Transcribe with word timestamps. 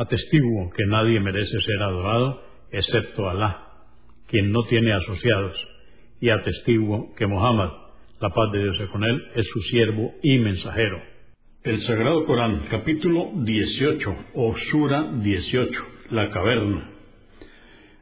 Atestiguo 0.00 0.70
que 0.70 0.86
nadie 0.86 1.20
merece 1.20 1.60
ser 1.60 1.82
adorado 1.82 2.42
excepto 2.72 3.28
Alá, 3.28 3.66
quien 4.28 4.50
no 4.50 4.62
tiene 4.62 4.94
asociados, 4.94 5.54
y 6.22 6.30
atestiguo 6.30 7.14
que 7.16 7.26
Muhammad, 7.26 7.68
la 8.18 8.30
paz 8.30 8.50
de 8.50 8.62
Dios 8.62 8.80
es 8.80 8.88
con 8.88 9.04
él, 9.04 9.22
es 9.34 9.46
su 9.48 9.60
siervo 9.64 10.14
y 10.22 10.38
mensajero. 10.38 11.02
El 11.64 11.82
Sagrado 11.82 12.24
Corán, 12.24 12.62
capítulo 12.70 13.30
18, 13.44 14.16
o 14.36 14.56
Sura 14.70 15.06
18, 15.22 15.70
la 16.12 16.30
caverna, 16.30 16.92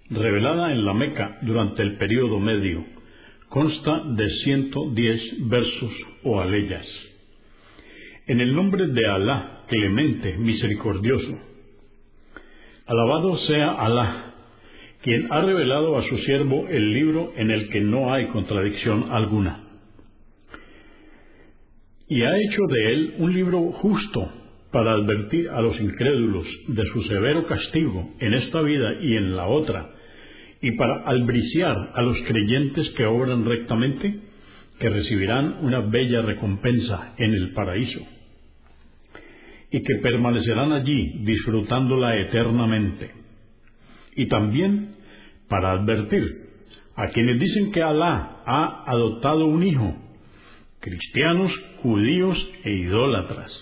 revelada 0.09 0.71
en 0.71 0.85
la 0.85 0.95
Meca 0.95 1.39
durante 1.43 1.83
el 1.83 1.97
período 1.97 2.39
medio, 2.39 2.85
consta 3.49 4.05
de 4.05 4.31
110 4.45 5.49
versos 5.49 5.93
o 6.23 6.41
aleyas. 6.41 6.87
En 8.29 8.41
el 8.41 8.55
nombre 8.55 8.87
de 8.87 9.05
Alá, 9.05 9.65
clemente, 9.67 10.37
misericordioso, 10.39 11.49
Alabado 12.89 13.37
sea 13.47 13.73
Alá, 13.73 14.33
quien 15.03 15.31
ha 15.31 15.43
revelado 15.43 15.99
a 15.99 16.03
su 16.09 16.17
siervo 16.21 16.67
el 16.69 16.95
libro 16.95 17.35
en 17.37 17.51
el 17.51 17.69
que 17.69 17.83
no 17.83 18.15
hay 18.15 18.29
contradicción 18.29 19.13
alguna. 19.13 19.61
Y 22.09 22.23
ha 22.23 22.35
hecho 22.35 22.63
de 22.67 22.93
él 22.93 23.15
un 23.19 23.35
libro 23.35 23.61
justo 23.73 24.33
para 24.73 24.93
advertir 24.93 25.51
a 25.51 25.61
los 25.61 25.79
incrédulos 25.79 26.47
de 26.69 26.87
su 26.87 27.03
severo 27.03 27.45
castigo 27.45 28.09
en 28.21 28.33
esta 28.33 28.63
vida 28.63 28.95
y 29.03 29.17
en 29.19 29.37
la 29.37 29.49
otra, 29.49 29.91
y 30.63 30.73
para 30.73 31.03
albriciar 31.03 31.77
a 31.95 32.01
los 32.01 32.17
creyentes 32.27 32.89
que 32.97 33.05
obran 33.05 33.45
rectamente, 33.45 34.19
que 34.81 34.89
recibirán 34.89 35.59
una 35.61 35.81
bella 35.81 36.23
recompensa 36.23 37.13
en 37.19 37.35
el 37.35 37.53
paraíso 37.53 38.01
y 39.71 39.83
que 39.83 39.97
permanecerán 39.97 40.73
allí 40.73 41.21
disfrutándola 41.25 42.17
eternamente. 42.17 43.11
Y 44.17 44.27
también 44.29 44.95
para 45.49 45.73
advertir 45.73 46.49
a 46.97 47.09
quienes 47.09 47.39
dicen 47.39 47.71
que 47.73 47.83
Alá 47.83 48.43
ha 48.45 48.85
adoptado 48.91 49.47
un 49.47 49.63
hijo, 49.63 49.95
cristianos, 50.81 51.53
judíos 51.83 52.39
e 52.65 52.73
idólatras. 52.73 53.53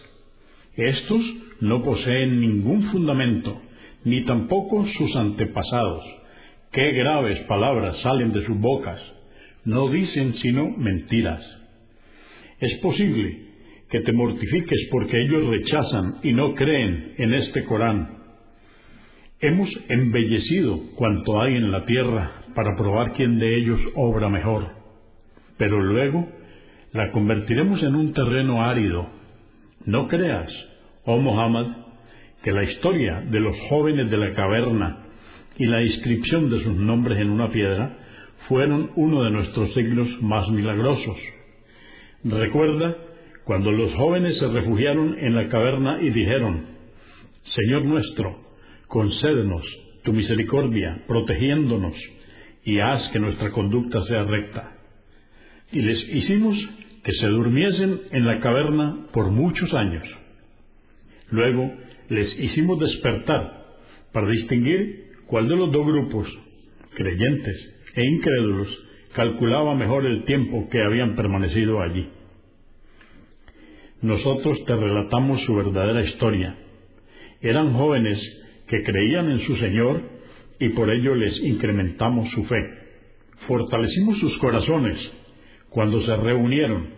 Estos 0.76 1.22
no 1.60 1.82
poseen 1.82 2.40
ningún 2.40 2.90
fundamento, 2.90 3.60
ni 4.04 4.24
tampoco 4.24 4.86
sus 4.96 5.14
antepasados. 5.16 6.04
Qué 6.72 6.92
graves 6.92 7.40
palabras 7.46 8.00
salen 8.02 8.32
de 8.32 8.44
sus 8.44 8.58
bocas. 8.58 9.00
No 9.64 9.88
dicen 9.88 10.34
sino 10.36 10.70
mentiras. 10.76 11.42
Es 12.60 12.78
posible 12.80 13.45
que 13.90 14.00
te 14.00 14.12
mortifiques 14.12 14.88
porque 14.90 15.20
ellos 15.20 15.46
rechazan 15.46 16.14
y 16.22 16.32
no 16.32 16.54
creen 16.54 17.14
en 17.18 17.34
este 17.34 17.64
Corán. 17.64 18.16
Hemos 19.40 19.68
embellecido 19.88 20.80
cuanto 20.96 21.40
hay 21.40 21.56
en 21.56 21.70
la 21.70 21.84
tierra 21.84 22.42
para 22.54 22.74
probar 22.76 23.12
quién 23.12 23.38
de 23.38 23.56
ellos 23.56 23.80
obra 23.94 24.28
mejor, 24.28 24.68
pero 25.58 25.80
luego 25.80 26.26
la 26.92 27.10
convertiremos 27.10 27.82
en 27.82 27.94
un 27.94 28.12
terreno 28.12 28.64
árido. 28.64 29.08
No 29.84 30.08
creas, 30.08 30.50
oh 31.04 31.18
Muhammad, 31.18 31.66
que 32.42 32.52
la 32.52 32.64
historia 32.64 33.20
de 33.20 33.40
los 33.40 33.56
jóvenes 33.68 34.10
de 34.10 34.16
la 34.16 34.32
caverna 34.32 35.04
y 35.58 35.66
la 35.66 35.82
inscripción 35.82 36.50
de 36.50 36.62
sus 36.62 36.74
nombres 36.74 37.18
en 37.18 37.30
una 37.30 37.50
piedra 37.50 37.98
fueron 38.48 38.90
uno 38.96 39.22
de 39.24 39.30
nuestros 39.30 39.72
signos 39.74 40.08
más 40.22 40.48
milagrosos. 40.50 41.16
Recuerda 42.24 42.96
cuando 43.46 43.70
los 43.70 43.94
jóvenes 43.94 44.36
se 44.38 44.48
refugiaron 44.48 45.16
en 45.20 45.36
la 45.36 45.48
caverna 45.48 46.02
y 46.02 46.10
dijeron, 46.10 46.66
Señor 47.44 47.84
nuestro, 47.84 48.40
concédenos 48.88 49.62
tu 50.02 50.12
misericordia, 50.12 51.04
protegiéndonos, 51.06 51.94
y 52.64 52.80
haz 52.80 53.08
que 53.12 53.20
nuestra 53.20 53.52
conducta 53.52 54.02
sea 54.02 54.24
recta. 54.24 54.72
Y 55.70 55.80
les 55.80 55.96
hicimos 56.08 56.56
que 57.04 57.12
se 57.12 57.26
durmiesen 57.28 58.00
en 58.10 58.26
la 58.26 58.40
caverna 58.40 59.06
por 59.12 59.30
muchos 59.30 59.72
años. 59.74 60.04
Luego 61.30 61.72
les 62.08 62.36
hicimos 62.40 62.80
despertar 62.80 63.64
para 64.12 64.28
distinguir 64.28 65.04
cuál 65.28 65.46
de 65.46 65.54
los 65.54 65.70
dos 65.70 65.86
grupos, 65.86 66.26
creyentes 66.96 67.76
e 67.94 68.04
incrédulos, 68.04 68.76
calculaba 69.14 69.76
mejor 69.76 70.04
el 70.04 70.24
tiempo 70.24 70.68
que 70.68 70.82
habían 70.82 71.14
permanecido 71.14 71.80
allí 71.80 72.08
nosotros 74.06 74.64
te 74.64 74.76
relatamos 74.76 75.42
su 75.42 75.54
verdadera 75.54 76.04
historia. 76.04 76.56
Eran 77.40 77.72
jóvenes 77.72 78.18
que 78.68 78.82
creían 78.82 79.30
en 79.30 79.40
su 79.40 79.56
Señor 79.56 80.00
y 80.60 80.68
por 80.70 80.90
ello 80.90 81.14
les 81.14 81.38
incrementamos 81.40 82.30
su 82.30 82.44
fe. 82.44 82.56
Fortalecimos 83.48 84.18
sus 84.18 84.38
corazones 84.38 84.96
cuando 85.70 86.00
se 86.02 86.16
reunieron 86.16 86.88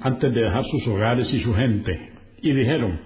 antes 0.00 0.34
de 0.34 0.40
dejar 0.42 0.64
sus 0.64 0.86
hogares 0.88 1.28
y 1.32 1.40
su 1.42 1.54
gente 1.54 2.10
y 2.42 2.52
dijeron, 2.52 3.00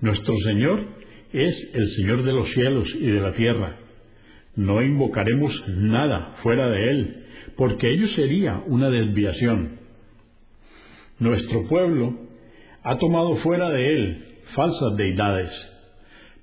Nuestro 0.00 0.34
Señor 0.44 0.84
es 1.32 1.54
el 1.74 1.94
Señor 1.96 2.24
de 2.24 2.32
los 2.32 2.50
cielos 2.54 2.88
y 2.94 3.06
de 3.06 3.20
la 3.20 3.32
tierra. 3.34 3.76
No 4.56 4.82
invocaremos 4.82 5.52
nada 5.68 6.36
fuera 6.42 6.68
de 6.68 6.90
Él, 6.90 7.24
porque 7.56 7.88
ello 7.88 8.08
sería 8.16 8.62
una 8.66 8.90
desviación. 8.90 9.78
Nuestro 11.20 11.66
pueblo 11.68 12.27
ha 12.88 12.96
tomado 12.96 13.36
fuera 13.36 13.68
de 13.68 13.94
él 13.94 14.24
falsas 14.54 14.96
deidades. 14.96 15.50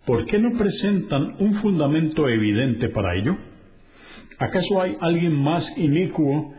¿Por 0.06 0.28
qué 0.28 0.38
no 0.38 0.56
presentan 0.56 1.38
un 1.40 1.56
fundamento 1.56 2.30
evidente 2.30 2.90
para 2.90 3.16
ello? 3.16 3.36
¿Acaso 4.38 4.80
hay 4.80 4.96
alguien 5.02 5.34
más 5.34 5.66
inicuo 5.76 6.54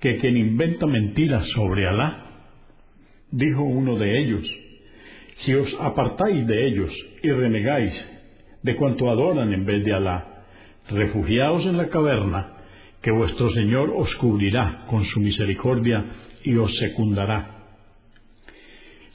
que 0.00 0.18
quien 0.18 0.36
inventa 0.36 0.86
mentiras 0.86 1.44
sobre 1.56 1.88
Alá? 1.88 2.24
Dijo 3.32 3.62
uno 3.64 3.96
de 3.96 4.16
ellos, 4.20 4.44
si 5.38 5.54
os 5.54 5.68
apartáis 5.80 6.46
de 6.46 6.68
ellos 6.68 6.92
y 7.24 7.30
renegáis 7.32 7.92
de 8.62 8.76
cuanto 8.76 9.10
adoran 9.10 9.52
en 9.52 9.66
vez 9.66 9.84
de 9.84 9.92
Alá, 9.92 10.44
refugiaos 10.88 11.66
en 11.66 11.78
la 11.78 11.88
caverna, 11.88 12.58
que 13.02 13.10
vuestro 13.10 13.50
Señor 13.50 13.92
os 13.92 14.14
cubrirá 14.16 14.84
con 14.86 15.04
su 15.06 15.18
misericordia 15.18 16.04
y 16.44 16.54
os 16.54 16.72
secundará 16.78 17.61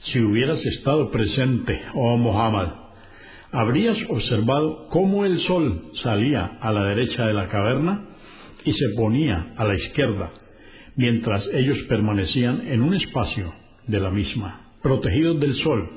si 0.04 0.20
hubieras 0.20 0.64
estado 0.64 1.10
presente, 1.10 1.80
oh 1.94 2.16
Muhammad, 2.16 2.68
habrías 3.50 3.98
observado 4.08 4.86
cómo 4.90 5.24
el 5.24 5.40
sol 5.40 5.90
salía 6.02 6.58
a 6.60 6.72
la 6.72 6.84
derecha 6.84 7.26
de 7.26 7.34
la 7.34 7.48
caverna 7.48 8.04
y 8.64 8.72
se 8.72 8.88
ponía 8.96 9.54
a 9.56 9.64
la 9.64 9.74
izquierda, 9.74 10.30
mientras 10.96 11.46
ellos 11.52 11.78
permanecían 11.88 12.68
en 12.68 12.82
un 12.82 12.94
espacio 12.94 13.52
de 13.86 14.00
la 14.00 14.10
misma, 14.10 14.72
protegidos 14.82 15.40
del 15.40 15.54
sol. 15.56 15.90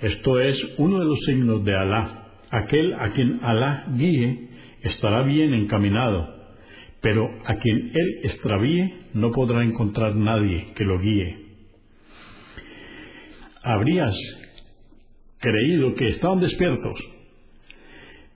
Esto 0.00 0.40
es 0.40 0.56
uno 0.78 0.98
de 0.98 1.04
los 1.04 1.18
signos 1.26 1.64
de 1.64 1.76
Alá. 1.76 2.28
Aquel 2.50 2.94
a 2.94 3.10
quien 3.10 3.40
Alá 3.42 3.84
guíe 3.96 4.48
estará 4.82 5.22
bien 5.22 5.54
encaminado, 5.54 6.28
pero 7.00 7.28
a 7.44 7.54
quien 7.56 7.92
él 7.94 8.20
extravíe 8.24 8.94
no 9.14 9.30
podrá 9.30 9.62
encontrar 9.62 10.14
nadie 10.16 10.72
que 10.74 10.84
lo 10.84 10.98
guíe 10.98 11.41
habrías 13.62 14.14
creído 15.38 15.94
que 15.94 16.08
estaban 16.08 16.40
despiertos, 16.40 16.98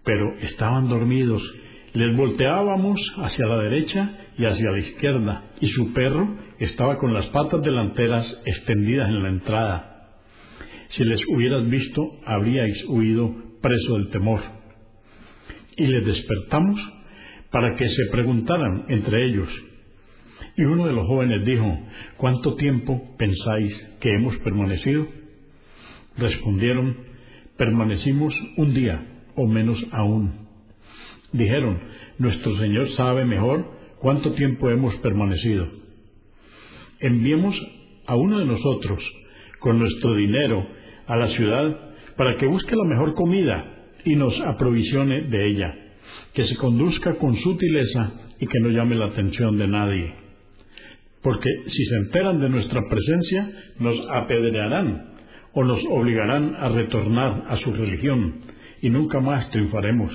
pero 0.05 0.37
estaban 0.39 0.89
dormidos 0.89 1.43
Les 1.97 2.15
volteábamos 2.15 3.01
hacia 3.17 3.47
la 3.47 3.57
derecha 3.63 4.11
y 4.37 4.45
hacia 4.45 4.71
la 4.71 4.79
izquierda, 4.81 5.45
y 5.63 5.69
su 5.69 5.95
perro 5.95 6.29
estaba 6.59 6.99
con 6.99 7.15
las 7.15 7.25
patas 7.29 7.63
delanteras 7.63 8.27
extendidas 8.45 9.09
en 9.09 9.23
la 9.23 9.31
entrada. 9.31 10.11
Si 10.91 11.05
les 11.05 11.23
hubieras 11.27 11.67
visto, 11.71 12.03
habríais 12.27 12.85
huido 12.89 13.35
preso 13.63 13.95
del 13.95 14.11
temor. 14.11 14.43
Y 15.79 15.87
les 15.87 16.05
despertamos 16.05 16.79
para 17.51 17.75
que 17.77 17.89
se 17.89 18.11
preguntaran 18.13 18.85
entre 18.91 19.25
ellos. 19.25 19.49
Y 20.55 20.65
uno 20.65 20.87
de 20.87 20.93
los 20.93 21.07
jóvenes 21.07 21.47
dijo, 21.47 21.79
¿cuánto 22.19 22.57
tiempo 22.57 23.17
pensáis 23.17 23.73
que 24.03 24.11
hemos 24.11 24.37
permanecido? 24.41 25.07
Respondieron, 26.19 26.97
permanecimos 27.57 28.35
un 28.57 28.75
día 28.75 29.03
o 29.35 29.47
menos 29.47 29.79
aún. 29.93 30.47
Dijeron, 31.33 31.79
nuestro 32.19 32.57
Señor 32.59 32.89
sabe 32.97 33.25
mejor 33.25 33.71
cuánto 33.99 34.33
tiempo 34.33 34.71
hemos 34.71 34.95
permanecido. 34.97 35.69
Enviemos 37.01 37.55
a 38.07 38.17
uno 38.17 38.39
de 38.39 38.47
nosotros 38.47 39.03
con 39.59 39.79
nuestro 39.79 40.15
dinero 40.15 40.67
a 41.07 41.17
la 41.17 41.29
ciudad 41.29 41.81
para 42.17 42.37
que 42.39 42.47
busque 42.47 42.75
la 42.75 42.85
mejor 42.85 43.15
comida 43.15 43.73
y 44.05 44.17
nos 44.17 44.33
aprovisione 44.41 45.23
de 45.23 45.51
ella, 45.51 45.75
que 46.33 46.47
se 46.47 46.57
conduzca 46.57 47.15
con 47.17 47.37
sutileza 47.37 48.13
y 48.41 48.47
que 48.47 48.61
no 48.61 48.71
llame 48.71 48.95
la 48.95 49.07
atención 49.07 49.59
de 49.59 49.67
nadie. 49.67 50.15
Porque 51.23 51.51
si 51.67 51.85
se 51.85 51.97
enteran 51.97 52.41
de 52.41 52.49
nuestra 52.49 52.81
presencia, 52.89 53.51
nos 53.81 53.97
apedrearán 54.11 55.16
o 55.57 55.65
nos 55.65 55.83
obligarán 55.89 56.55
a 56.55 56.69
retornar 56.69 57.45
a 57.49 57.57
su 57.57 57.73
religión 57.73 58.43
y 58.83 58.91
nunca 58.91 59.21
más 59.21 59.51
triunfaremos. 59.51 60.13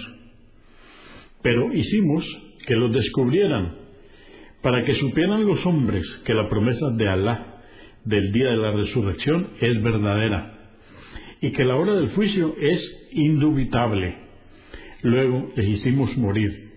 Pero 1.41 1.73
hicimos 1.73 2.23
que 2.67 2.75
los 2.75 2.93
descubrieran 2.93 3.73
para 4.61 4.85
que 4.85 4.93
supieran 4.93 5.47
los 5.47 5.65
hombres 5.65 6.05
que 6.25 6.35
la 6.35 6.47
promesa 6.47 6.91
de 6.91 7.09
Alá 7.09 7.63
del 8.05 8.31
día 8.31 8.51
de 8.51 8.57
la 8.57 8.71
resurrección 8.71 9.47
es 9.59 9.81
verdadera 9.81 10.59
y 11.41 11.51
que 11.53 11.65
la 11.65 11.75
hora 11.75 11.95
del 11.95 12.11
juicio 12.11 12.55
es 12.61 13.09
indubitable. 13.11 14.15
Luego 15.01 15.51
les 15.55 15.67
hicimos 15.67 16.15
morir. 16.17 16.69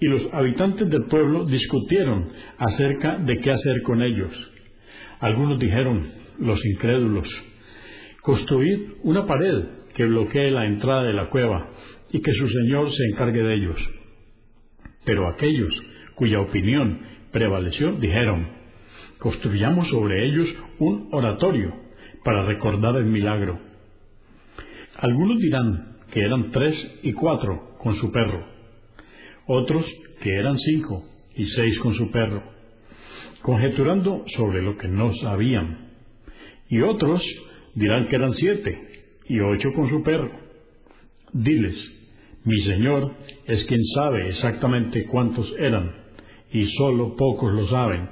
Y 0.00 0.06
los 0.06 0.32
habitantes 0.32 0.88
del 0.88 1.04
pueblo 1.04 1.44
discutieron 1.44 2.30
acerca 2.56 3.18
de 3.18 3.38
qué 3.40 3.50
hacer 3.50 3.82
con 3.82 4.00
ellos. 4.00 4.32
Algunos 5.20 5.58
dijeron, 5.58 6.08
los 6.38 6.64
incrédulos, 6.64 7.28
construid 8.24 8.88
una 9.02 9.26
pared 9.26 9.64
que 9.94 10.06
bloquee 10.06 10.50
la 10.50 10.64
entrada 10.64 11.02
de 11.02 11.12
la 11.12 11.28
cueva 11.28 11.68
y 12.10 12.22
que 12.22 12.32
su 12.32 12.48
Señor 12.48 12.90
se 12.90 13.04
encargue 13.12 13.42
de 13.42 13.54
ellos. 13.54 13.76
Pero 15.04 15.28
aquellos 15.28 15.74
cuya 16.14 16.40
opinión 16.40 17.00
prevaleció 17.32 17.92
dijeron, 17.92 18.48
construyamos 19.18 19.88
sobre 19.90 20.24
ellos 20.26 20.48
un 20.78 21.10
oratorio 21.12 21.74
para 22.24 22.46
recordar 22.46 22.96
el 22.96 23.04
milagro. 23.04 23.58
Algunos 24.96 25.38
dirán 25.40 25.98
que 26.10 26.20
eran 26.20 26.50
tres 26.50 26.74
y 27.02 27.12
cuatro 27.12 27.74
con 27.76 27.94
su 27.96 28.10
perro, 28.10 28.46
otros 29.46 29.84
que 30.22 30.34
eran 30.34 30.56
cinco 30.60 31.04
y 31.36 31.44
seis 31.48 31.78
con 31.80 31.94
su 31.94 32.10
perro, 32.10 32.42
conjeturando 33.42 34.24
sobre 34.34 34.62
lo 34.62 34.78
que 34.78 34.88
no 34.88 35.14
sabían, 35.16 35.90
y 36.70 36.80
otros 36.80 37.22
dirán 37.74 38.08
que 38.08 38.16
eran 38.16 38.32
siete 38.32 38.78
y 39.28 39.40
ocho 39.40 39.72
con 39.74 39.88
su 39.88 40.02
perro. 40.02 40.30
Diles, 41.32 41.74
mi 42.44 42.60
Señor 42.62 43.12
es 43.46 43.64
quien 43.64 43.82
sabe 43.94 44.28
exactamente 44.28 45.06
cuántos 45.06 45.52
eran, 45.58 45.92
y 46.52 46.66
solo 46.76 47.16
pocos 47.16 47.52
lo 47.52 47.66
saben. 47.68 48.08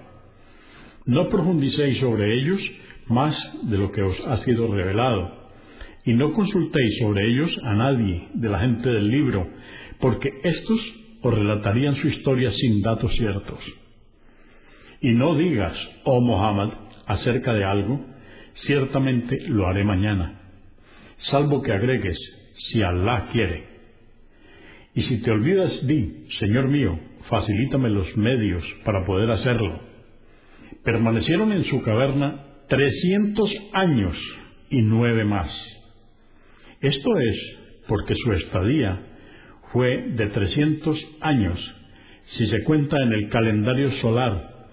No 1.07 1.29
profundicéis 1.29 1.99
sobre 1.99 2.35
ellos 2.35 2.61
más 3.09 3.37
de 3.65 3.79
lo 3.79 3.93
que 3.93 4.03
os 4.03 4.19
ha 4.27 4.39
sido 4.39 4.73
revelado, 4.73 5.43
y 6.05 6.15
no 6.15 6.33
consultéis 6.33 6.99
sobre 6.99 7.31
ellos 7.31 7.51
a 7.63 7.75
nadie 7.75 8.29
de 8.35 8.49
la 8.49 8.61
gente 8.61 8.89
del 8.89 9.09
libro, 9.09 9.47
porque 10.01 10.31
éstos 10.43 10.81
os 11.23 11.35
relatarían 11.35 11.95
su 11.97 12.09
historia 12.09 12.51
sin 12.53 12.83
datos 12.83 13.13
ciertos. 13.15 13.61
Y 15.01 15.11
no 15.11 15.37
digas, 15.37 15.77
oh 16.05 16.21
Muhammad, 16.21 16.71
acerca 17.07 17.53
de 17.53 17.65
algo, 17.65 18.05
ciertamente 18.67 19.39
lo 19.49 19.67
haré 19.67 19.85
mañana, 19.85 20.41
salvo 21.31 21.63
que 21.63 21.73
agregues, 21.73 22.17
si 22.55 22.83
Allah 22.83 23.29
quiere. 23.33 23.65
Y 24.95 25.03
si 25.03 25.23
te 25.23 25.31
olvidas, 25.31 25.87
di, 25.87 26.27
Señor 26.39 26.69
mío, 26.69 26.99
facilítame 27.29 27.91
los 27.91 28.17
medios 28.17 28.63
para 28.85 29.05
poder 29.07 29.31
hacerlo. 29.31 29.81
Permanecieron 30.85 31.53
en 31.53 31.65
su 31.65 31.83
caverna 31.83 32.45
trescientos 32.69 33.51
años 33.73 34.17
y 34.71 34.83
nueve 34.83 35.25
más. 35.25 35.51
Esto 36.81 37.19
es 37.19 37.59
porque 37.87 38.15
su 38.17 38.33
estadía 38.33 39.01
fue 39.73 40.11
de 40.11 40.27
trescientos 40.29 40.99
años, 41.21 41.59
si 42.37 42.47
se 42.49 42.63
cuenta 42.65 42.97
en 43.03 43.13
el 43.13 43.29
calendario 43.29 43.91
solar, 44.01 44.69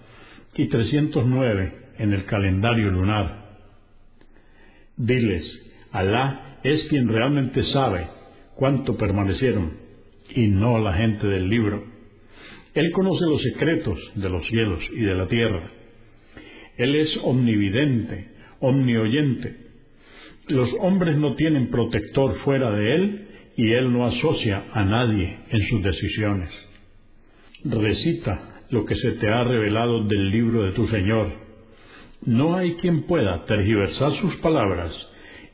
y 0.56 0.68
trescientos 0.68 1.26
nueve 1.26 1.74
en 1.98 2.14
el 2.14 2.26
calendario 2.26 2.92
lunar. 2.92 3.39
Diles, 5.00 5.46
Alá 5.92 6.60
es 6.62 6.84
quien 6.90 7.08
realmente 7.08 7.64
sabe 7.72 8.08
cuánto 8.56 8.98
permanecieron, 8.98 9.78
y 10.36 10.48
no 10.48 10.78
la 10.78 10.94
gente 10.94 11.26
del 11.26 11.50
libro. 11.50 11.86
Él 12.74 12.92
conoce 12.92 13.26
los 13.26 13.42
secretos 13.42 13.98
de 14.16 14.30
los 14.30 14.46
cielos 14.48 14.84
y 14.92 15.00
de 15.00 15.16
la 15.16 15.28
tierra. 15.28 15.72
Él 16.78 16.96
es 16.96 17.18
omnividente, 17.24 18.28
omnioyente. 18.60 19.56
Los 20.50 20.70
hombres 20.82 21.16
no 21.16 21.34
tienen 21.36 21.72
protector 21.72 22.38
fuera 22.40 22.70
de 22.72 22.96
Él 22.96 23.28
y 23.56 23.72
Él 23.72 23.94
no 23.94 24.06
asocia 24.06 24.66
a 24.74 24.84
nadie 24.84 25.38
en 25.50 25.62
sus 25.70 25.82
decisiones. 25.82 26.50
Recita 27.64 28.64
lo 28.70 28.84
que 28.84 28.96
se 28.96 29.12
te 29.14 29.30
ha 29.30 29.46
revelado 29.46 30.04
del 30.04 30.30
libro 30.30 30.64
de 30.64 30.74
tu 30.74 30.88
Señor 30.88 31.49
no 32.26 32.56
hay 32.56 32.76
quien 32.76 33.04
pueda 33.04 33.46
tergiversar 33.46 34.14
sus 34.20 34.36
palabras 34.38 34.94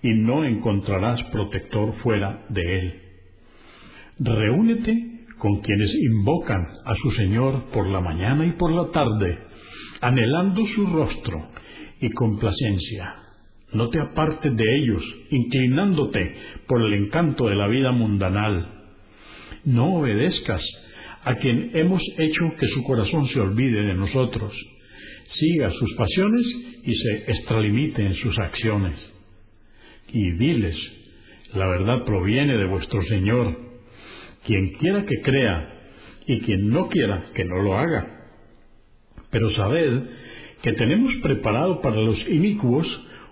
y 0.02 0.14
no 0.14 0.44
encontrarás 0.44 1.22
protector 1.32 1.94
fuera 2.02 2.46
de 2.50 2.80
él. 2.80 3.02
Reúnete 4.20 5.16
con 5.38 5.62
quienes 5.62 5.92
invocan 6.10 6.66
a 6.86 6.96
su 6.96 7.12
Señor 7.12 7.66
por 7.72 7.88
la 7.88 8.02
mañana 8.02 8.46
y 8.46 8.52
por 8.52 8.72
la 8.72 8.92
tarde, 8.92 9.38
anhelando 10.02 10.66
su 10.76 10.88
rostro 10.88 11.50
y 12.02 12.10
complacencia. 12.12 13.16
No 13.74 13.90
te 13.90 14.00
apartes 14.00 14.56
de 14.56 14.76
ellos, 14.78 15.04
inclinándote 15.32 16.36
por 16.68 16.82
el 16.82 16.94
encanto 16.94 17.48
de 17.48 17.56
la 17.56 17.68
vida 17.68 17.92
mundanal. 17.92 18.86
No 19.66 19.96
obedezcas 19.96 20.62
a 21.24 21.36
quien 21.36 21.72
hemos 21.74 22.02
hecho 22.18 22.54
que 22.60 22.68
su 22.68 22.84
corazón 22.84 23.28
se 23.28 23.40
olvide 23.40 23.82
de 23.82 23.96
nosotros 23.96 24.54
siga 25.34 25.70
sus 25.72 25.94
pasiones 25.96 26.46
y 26.84 26.96
se 26.96 27.32
extralimite 27.32 28.06
en 28.06 28.14
sus 28.16 28.38
acciones. 28.40 28.96
Y 30.10 30.32
diles, 30.34 30.76
la 31.54 31.68
verdad 31.68 32.04
proviene 32.06 32.58
de 32.58 32.66
vuestro 32.66 33.02
Señor. 33.04 33.58
Quien 34.46 34.74
quiera 34.74 35.06
que 35.06 35.22
crea 35.24 35.76
y 36.28 36.40
quien 36.42 36.70
no 36.70 36.90
quiera 36.90 37.32
que 37.34 37.46
no 37.46 37.62
lo 37.62 37.78
haga. 37.78 38.08
Pero 39.32 39.50
sabed 39.52 40.04
que 40.62 40.74
tenemos 40.74 41.14
preparado 41.22 41.82
para 41.82 41.98
los 41.98 42.18
inicuos 42.28 42.88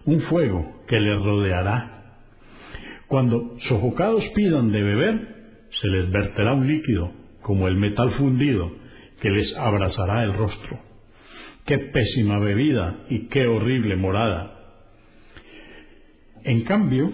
un 0.06 0.22
fuego 0.22 0.84
que 0.88 1.00
les 1.00 1.22
rodeará. 1.22 2.20
Cuando 3.08 3.56
sofocados 3.68 4.24
pidan 4.36 4.72
de 4.72 4.82
beber, 4.82 5.28
se 5.82 5.88
les 5.88 6.12
verterá 6.12 6.54
un 6.54 6.68
líquido, 6.68 7.12
como 7.42 7.68
el 7.68 7.76
metal 7.76 8.14
fundido, 8.18 8.72
que 9.22 9.30
les 9.30 9.56
abrazará 9.56 10.24
el 10.24 10.34
rostro. 10.34 10.80
Qué 11.66 11.78
pésima 11.78 12.40
bebida 12.40 13.06
y 13.10 13.28
qué 13.28 13.48
horrible 13.48 13.96
morada. 13.96 14.60
En 16.44 16.64
cambio, 16.64 17.12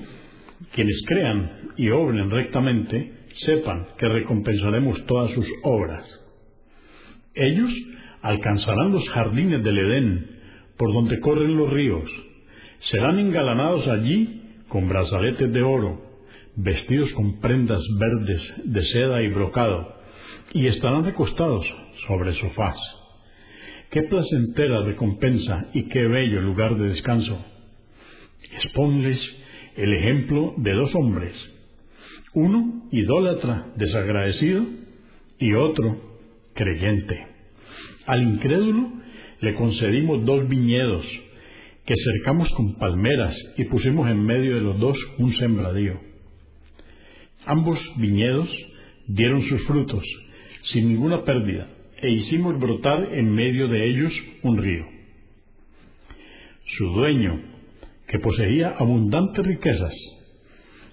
quienes 0.74 1.01
crean 1.06 1.51
y 1.77 1.89
obren 1.89 2.32
rectamente, 2.32 3.13
sepan 3.46 3.86
que 3.98 4.10
recompensaremos 4.10 5.06
todas 5.06 5.32
sus 5.32 5.46
obras. 5.63 6.03
Ellos 7.36 7.72
alcanzarán 8.22 8.91
los 8.91 9.08
jardines 9.10 9.63
del 9.63 9.77
Edén, 9.77 10.27
por 10.77 10.94
donde 10.94 11.20
corren 11.20 11.56
los 11.56 11.70
ríos. 11.72 12.10
Serán 12.91 13.20
engalanados 13.20 13.88
allí 13.88 14.41
con 14.68 14.89
brazaletes 14.89 15.53
de 15.53 15.62
oro, 15.62 16.01
vestidos 16.56 17.12
con 17.13 17.39
prendas 17.39 17.82
verdes 18.00 18.41
de 18.65 18.84
seda 18.84 19.22
y 19.22 19.29
brocado, 19.29 19.96
y 20.53 20.68
estarán 20.68 21.06
recostados 21.06 21.65
sobre 22.08 22.34
sofás. 22.34 22.99
Qué 23.91 24.03
placentera 24.03 24.84
recompensa 24.84 25.65
y 25.74 25.88
qué 25.88 26.03
bello 26.08 26.41
lugar 26.41 26.77
de 26.77 26.89
descanso. 26.89 27.43
Exponles 28.53 29.19
el 29.77 29.91
ejemplo 29.93 30.53
de 30.58 30.74
dos 30.74 30.93
hombres, 30.93 31.34
uno 32.36 32.88
idólatra 32.91 33.74
desagradecido 33.77 34.63
y 35.39 35.53
otro 35.53 36.19
creyente. 36.53 37.17
Al 38.05 38.22
incrédulo 38.22 38.91
le 39.41 39.55
concedimos 39.55 40.24
dos 40.24 40.48
viñedos 40.48 41.03
que 41.88 41.96
cercamos 41.96 42.48
con 42.53 42.75
palmeras 42.75 43.36
y 43.58 43.63
pusimos 43.65 44.08
en 44.08 44.24
medio 44.24 44.53
de 44.53 44.62
los 44.62 44.79
dos 44.79 44.98
un 45.17 45.34
sembradío. 45.34 46.00
Ambos 47.48 47.79
viñedos 47.98 48.50
dieron 49.08 49.41
sus 49.46 49.65
frutos 49.65 50.03
sin 50.72 50.89
ninguna 50.89 51.24
pérdida 51.24 51.67
e 52.01 52.10
hicimos 52.10 52.60
brotar 52.60 53.13
en 53.13 53.34
medio 53.34 53.68
de 53.68 53.89
ellos 53.89 54.13
un 54.44 54.58
río. 54.58 54.86
Su 56.77 56.88
dueño, 56.94 57.41
que 58.08 58.20
poseía 58.20 58.75
abundantes 58.77 59.46
riquezas, 59.46 59.94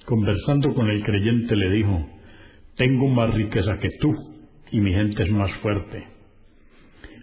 conversando 0.05 0.75
con 0.75 0.89
el 0.91 1.03
creyente 1.05 1.55
le 1.55 1.71
dijo, 1.71 2.07
Tengo 2.77 3.09
más 3.09 3.33
riqueza 3.35 3.79
que 3.79 3.91
tú 4.01 4.15
y 4.71 4.81
mi 4.81 4.93
gente 4.93 5.23
es 5.23 5.31
más 5.31 5.53
fuerte. 5.63 6.05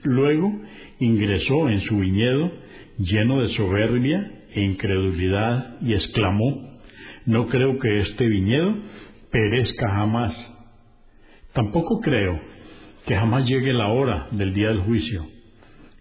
Luego 0.04 0.52
ingresó 1.00 1.70
en 1.70 1.82
su 1.82 1.98
viñedo 1.98 2.52
lleno 3.00 3.42
de 3.42 3.56
soberbia 3.56 4.32
e 4.54 4.62
incredulidad 4.62 5.82
y 5.82 5.94
exclamó, 5.94 6.80
No 7.26 7.48
creo 7.48 7.78
que 7.80 8.02
este 8.02 8.28
viñedo 8.28 8.76
perezca 9.32 9.90
jamás. 9.90 10.34
Tampoco 11.54 12.00
creo 12.02 12.53
que 13.06 13.16
jamás 13.16 13.46
llegue 13.46 13.74
la 13.74 13.88
hora 13.90 14.28
del 14.32 14.54
día 14.54 14.70
del 14.70 14.82
juicio. 14.82 15.26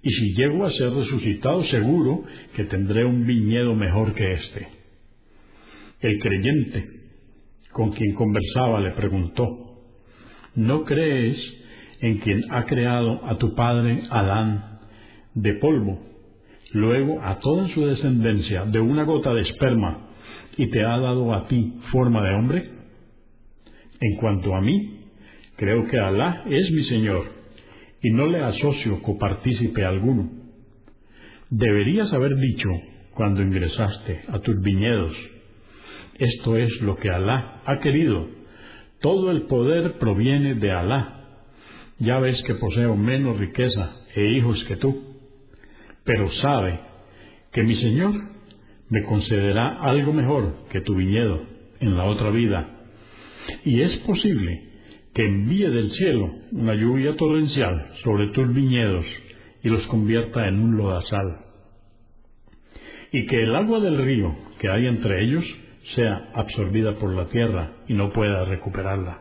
Y 0.02 0.10
si 0.10 0.34
llego 0.34 0.66
a 0.66 0.72
ser 0.72 0.90
resucitado, 0.90 1.64
seguro 1.64 2.24
que 2.54 2.64
tendré 2.64 3.04
un 3.04 3.24
viñedo 3.24 3.74
mejor 3.74 4.14
que 4.14 4.32
este. 4.32 4.68
El 6.00 6.18
creyente 6.18 6.88
con 7.72 7.92
quien 7.92 8.14
conversaba 8.14 8.80
le 8.80 8.90
preguntó, 8.92 9.46
¿no 10.54 10.84
crees 10.84 11.36
en 12.00 12.18
quien 12.18 12.42
ha 12.50 12.64
creado 12.66 13.24
a 13.24 13.38
tu 13.38 13.54
padre 13.54 14.02
Adán 14.10 14.80
de 15.34 15.54
polvo, 15.54 16.00
luego 16.72 17.22
a 17.22 17.38
toda 17.38 17.68
su 17.68 17.86
descendencia 17.86 18.64
de 18.64 18.80
una 18.80 19.04
gota 19.04 19.32
de 19.32 19.42
esperma, 19.42 20.08
y 20.56 20.68
te 20.68 20.84
ha 20.84 20.98
dado 20.98 21.32
a 21.32 21.46
ti 21.46 21.74
forma 21.90 22.22
de 22.22 22.34
hombre? 22.34 22.70
En 24.00 24.16
cuanto 24.16 24.54
a 24.54 24.60
mí, 24.60 25.01
creo 25.62 25.86
que 25.86 25.96
Alá 25.96 26.42
es 26.50 26.72
mi 26.72 26.82
Señor, 26.86 27.24
y 28.02 28.10
no 28.10 28.26
le 28.26 28.40
asocio 28.40 29.00
copartícipe 29.00 29.84
alguno. 29.84 30.28
Deberías 31.50 32.12
haber 32.12 32.34
dicho, 32.34 32.68
cuando 33.14 33.42
ingresaste 33.42 34.22
a 34.26 34.40
tus 34.40 34.60
viñedos, 34.60 35.14
esto 36.18 36.56
es 36.56 36.80
lo 36.80 36.96
que 36.96 37.10
Alá 37.10 37.62
ha 37.64 37.78
querido. 37.78 38.26
Todo 39.00 39.30
el 39.30 39.42
poder 39.42 40.00
proviene 40.00 40.56
de 40.56 40.72
Alá. 40.72 41.28
Ya 42.00 42.18
ves 42.18 42.42
que 42.42 42.56
poseo 42.56 42.96
menos 42.96 43.38
riqueza 43.38 43.98
e 44.16 44.32
hijos 44.32 44.64
que 44.64 44.74
tú. 44.74 45.14
Pero 46.02 46.28
sabe 46.42 46.80
que 47.52 47.62
mi 47.62 47.76
Señor 47.76 48.14
me 48.88 49.04
concederá 49.04 49.80
algo 49.80 50.12
mejor 50.12 50.66
que 50.72 50.80
tu 50.80 50.96
viñedo 50.96 51.40
en 51.78 51.96
la 51.96 52.06
otra 52.06 52.30
vida. 52.30 52.68
Y 53.64 53.80
es 53.82 53.96
posible 53.98 54.71
que 55.14 55.22
envíe 55.22 55.68
del 55.68 55.90
cielo 55.92 56.30
una 56.52 56.74
lluvia 56.74 57.16
torrencial 57.16 57.92
sobre 58.02 58.28
tus 58.28 58.52
viñedos 58.54 59.04
y 59.62 59.68
los 59.68 59.86
convierta 59.86 60.48
en 60.48 60.58
un 60.58 60.76
lodazal. 60.76 61.38
Y 63.12 63.26
que 63.26 63.42
el 63.42 63.54
agua 63.54 63.80
del 63.80 64.02
río 64.04 64.34
que 64.58 64.68
hay 64.70 64.86
entre 64.86 65.22
ellos 65.24 65.44
sea 65.94 66.30
absorbida 66.34 66.98
por 66.98 67.14
la 67.14 67.26
tierra 67.26 67.72
y 67.88 67.94
no 67.94 68.10
pueda 68.10 68.44
recuperarla. 68.44 69.20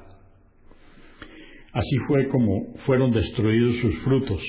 Así 1.74 1.98
fue 2.08 2.28
como 2.28 2.76
fueron 2.86 3.12
destruidos 3.12 3.78
sus 3.82 3.98
frutos, 4.04 4.42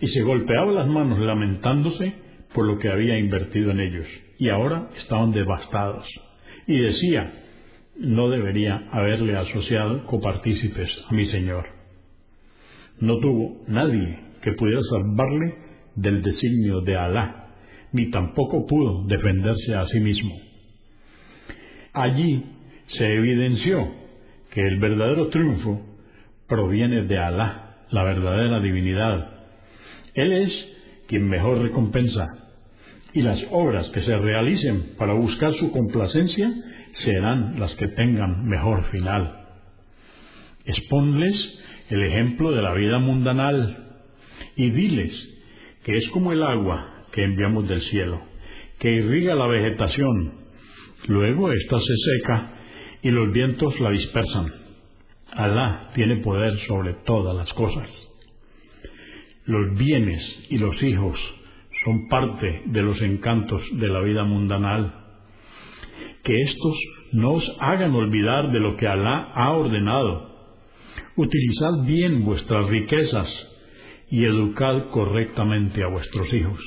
y 0.00 0.08
se 0.08 0.22
golpeaba 0.22 0.72
las 0.72 0.86
manos 0.86 1.18
lamentándose 1.18 2.14
por 2.54 2.66
lo 2.66 2.78
que 2.78 2.88
había 2.88 3.18
invertido 3.18 3.70
en 3.70 3.80
ellos, 3.80 4.06
y 4.38 4.48
ahora 4.48 4.90
estaban 4.98 5.32
devastados. 5.32 6.06
Y 6.66 6.78
decía, 6.78 7.43
no 7.96 8.28
debería 8.28 8.88
haberle 8.90 9.36
asociado 9.36 10.04
copartícipes 10.04 10.90
a 11.08 11.14
mi 11.14 11.26
Señor. 11.26 11.66
No 13.00 13.18
tuvo 13.18 13.62
nadie 13.68 14.18
que 14.42 14.52
pudiera 14.52 14.80
salvarle 14.90 15.54
del 15.96 16.22
designio 16.22 16.80
de 16.80 16.96
Alá, 16.96 17.48
ni 17.92 18.10
tampoco 18.10 18.66
pudo 18.66 19.04
defenderse 19.06 19.74
a 19.74 19.86
sí 19.86 20.00
mismo. 20.00 20.34
Allí 21.92 22.44
se 22.98 23.14
evidenció 23.14 23.88
que 24.50 24.60
el 24.60 24.78
verdadero 24.78 25.28
triunfo 25.28 25.80
proviene 26.48 27.02
de 27.04 27.18
Alá, 27.18 27.76
la 27.90 28.02
verdadera 28.02 28.60
divinidad. 28.60 29.30
Él 30.14 30.32
es 30.32 30.50
quien 31.06 31.28
mejor 31.28 31.62
recompensa, 31.62 32.26
y 33.12 33.22
las 33.22 33.40
obras 33.52 33.88
que 33.90 34.02
se 34.02 34.16
realicen 34.16 34.96
para 34.98 35.14
buscar 35.14 35.54
su 35.54 35.70
complacencia 35.70 36.52
serán 37.02 37.58
las 37.58 37.74
que 37.76 37.88
tengan 37.88 38.46
mejor 38.46 38.84
final. 38.90 39.46
Exponles 40.64 41.36
el 41.90 42.02
ejemplo 42.02 42.52
de 42.52 42.62
la 42.62 42.74
vida 42.74 42.98
mundanal 42.98 44.00
y 44.56 44.70
diles 44.70 45.12
que 45.84 45.96
es 45.96 46.08
como 46.10 46.32
el 46.32 46.42
agua 46.42 47.04
que 47.12 47.24
enviamos 47.24 47.68
del 47.68 47.82
cielo, 47.82 48.22
que 48.78 48.90
irriga 48.90 49.34
la 49.34 49.46
vegetación 49.46 50.44
Luego 51.06 51.52
ésta 51.52 51.78
se 51.78 51.94
seca 51.96 52.50
y 53.02 53.10
los 53.10 53.30
vientos 53.32 53.78
la 53.80 53.90
dispersan. 53.90 54.52
Alá 55.32 55.90
tiene 55.94 56.16
poder 56.16 56.58
sobre 56.66 56.94
todas 57.04 57.36
las 57.36 57.52
cosas. 57.52 57.90
Los 59.44 59.76
bienes 59.76 60.46
y 60.48 60.56
los 60.56 60.82
hijos 60.82 61.18
son 61.84 62.08
parte 62.08 62.62
de 62.66 62.82
los 62.82 63.00
encantos 63.02 63.62
de 63.72 63.88
la 63.88 64.00
vida 64.00 64.24
mundanal. 64.24 65.03
Que 66.24 66.42
estos 66.42 66.76
no 67.12 67.32
os 67.34 67.56
hagan 67.60 67.94
olvidar 67.94 68.50
de 68.50 68.60
lo 68.60 68.76
que 68.76 68.88
Alá 68.88 69.30
ha 69.34 69.52
ordenado. 69.52 70.30
Utilizad 71.16 71.84
bien 71.84 72.24
vuestras 72.24 72.66
riquezas 72.68 73.28
y 74.10 74.24
educad 74.24 74.90
correctamente 74.90 75.82
a 75.82 75.88
vuestros 75.88 76.32
hijos, 76.32 76.60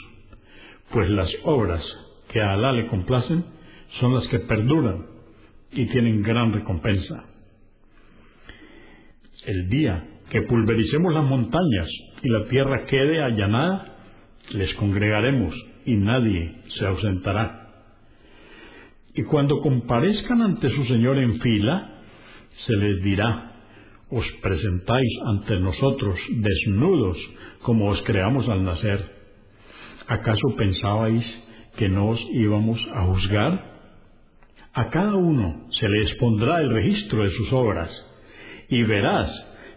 pues 0.92 1.10
las 1.10 1.30
obras 1.44 1.84
que 2.30 2.42
a 2.42 2.54
Alá 2.54 2.72
le 2.72 2.88
complacen 2.88 3.44
son 4.00 4.14
las 4.14 4.28
que 4.28 4.40
perduran 4.40 5.06
y 5.72 5.86
tienen 5.88 6.24
gran 6.24 6.54
recompensa. 6.54 7.24
El 9.46 9.70
día 9.70 10.04
que 10.30 10.42
pulvericemos 10.42 11.14
las 11.14 11.24
montañas 11.24 11.88
y 12.22 12.30
la 12.30 12.46
tierra 12.48 12.86
quede 12.86 13.22
allanada, 13.22 13.96
les 14.52 14.74
congregaremos 14.76 15.54
y 15.86 15.96
nadie 15.96 16.54
se 16.78 16.86
ausentará. 16.86 17.57
Y 19.18 19.24
cuando 19.24 19.60
comparezcan 19.60 20.44
ante 20.44 20.70
su 20.70 20.86
Señor 20.86 21.18
en 21.18 21.40
fila, 21.42 22.02
se 22.68 22.74
les 22.74 23.02
dirá, 23.02 23.52
os 24.12 24.26
presentáis 24.44 25.12
ante 25.26 25.60
nosotros 25.60 26.20
desnudos 26.30 27.18
como 27.64 27.90
os 27.90 28.02
creamos 28.04 28.48
al 28.48 28.64
nacer. 28.64 29.00
¿Acaso 30.08 30.56
pensabais 30.56 31.26
que 31.78 31.90
no 31.90 32.10
os 32.10 32.22
íbamos 32.32 32.80
a 32.94 33.06
juzgar? 33.06 33.78
A 34.74 34.90
cada 34.92 35.16
uno 35.16 35.66
se 35.72 35.90
le 35.90 36.04
expondrá 36.04 36.62
el 36.62 36.70
registro 36.70 37.24
de 37.24 37.32
sus 37.32 37.52
obras, 37.52 37.90
y 38.70 38.84
verás 38.84 39.32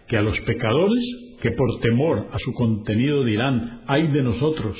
que 0.07 0.17
a 0.17 0.21
los 0.21 0.39
pecadores 0.41 1.03
que 1.41 1.49
por 1.49 1.79
temor 1.79 2.27
a 2.31 2.37
su 2.37 2.53
contenido 2.53 3.23
dirán, 3.23 3.81
ay 3.87 4.07
de 4.07 4.21
nosotros, 4.21 4.77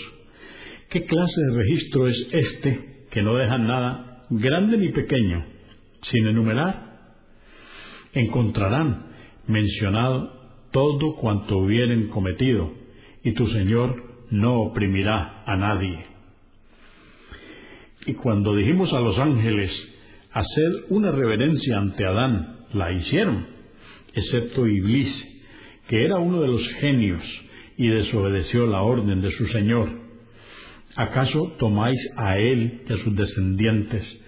¿qué 0.92 1.04
clase 1.04 1.42
de 1.50 1.58
registro 1.58 2.08
es 2.08 2.28
este 2.32 3.08
que 3.10 3.24
no 3.24 3.36
deja 3.36 3.58
nada, 3.58 4.11
grande 4.32 4.78
ni 4.78 4.90
pequeño, 4.90 5.46
sin 6.10 6.28
enumerar? 6.28 6.92
Encontrarán 8.14 9.08
mencionado 9.48 10.40
todo 10.72 11.16
cuanto 11.16 11.58
hubieren 11.58 12.08
cometido, 12.08 12.72
y 13.24 13.34
tu 13.34 13.48
Señor 13.48 14.04
no 14.32 14.62
oprimirá 14.62 15.44
a 15.46 15.58
nadie. 15.58 16.06
Y 18.08 18.14
cuando 18.14 18.56
dijimos 18.56 18.92
a 18.94 19.02
los 19.02 19.20
ángeles, 19.20 19.70
hacer 20.32 20.72
una 20.90 21.12
reverencia 21.12 21.78
ante 21.78 22.06
Adán, 22.06 22.66
la 22.74 22.92
hicieron, 22.94 23.46
excepto 24.14 24.66
Iblis, 24.66 25.14
que 25.90 26.06
era 26.06 26.18
uno 26.18 26.42
de 26.42 26.48
los 26.48 26.66
genios 26.80 27.22
y 27.78 27.88
desobedeció 27.88 28.66
la 28.66 28.82
orden 28.82 29.22
de 29.22 29.32
su 29.32 29.46
Señor. 29.48 29.90
¿Acaso 30.96 31.54
tomáis 31.60 32.00
a 32.16 32.38
él 32.38 32.84
y 32.88 32.94
a 32.94 32.98
sus 32.98 33.16
descendientes 33.16 34.21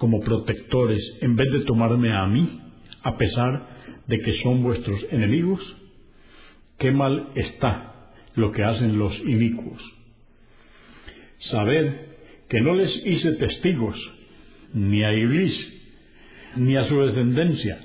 como 0.00 0.20
protectores 0.20 0.98
en 1.20 1.36
vez 1.36 1.52
de 1.52 1.60
tomarme 1.66 2.10
a 2.10 2.26
mí, 2.26 2.58
a 3.02 3.18
pesar 3.18 3.66
de 4.06 4.18
que 4.18 4.32
son 4.42 4.62
vuestros 4.62 4.98
enemigos? 5.10 5.60
Qué 6.78 6.90
mal 6.90 7.28
está 7.34 8.08
lo 8.34 8.50
que 8.50 8.64
hacen 8.64 8.98
los 8.98 9.14
inicuos. 9.20 9.82
Sabed 11.50 11.92
que 12.48 12.62
no 12.62 12.74
les 12.76 12.90
hice 13.04 13.32
testigos 13.32 13.94
ni 14.72 15.04
a 15.04 15.12
Iblis, 15.12 15.54
ni 16.56 16.78
a 16.78 16.88
su 16.88 16.98
descendencia, 17.02 17.78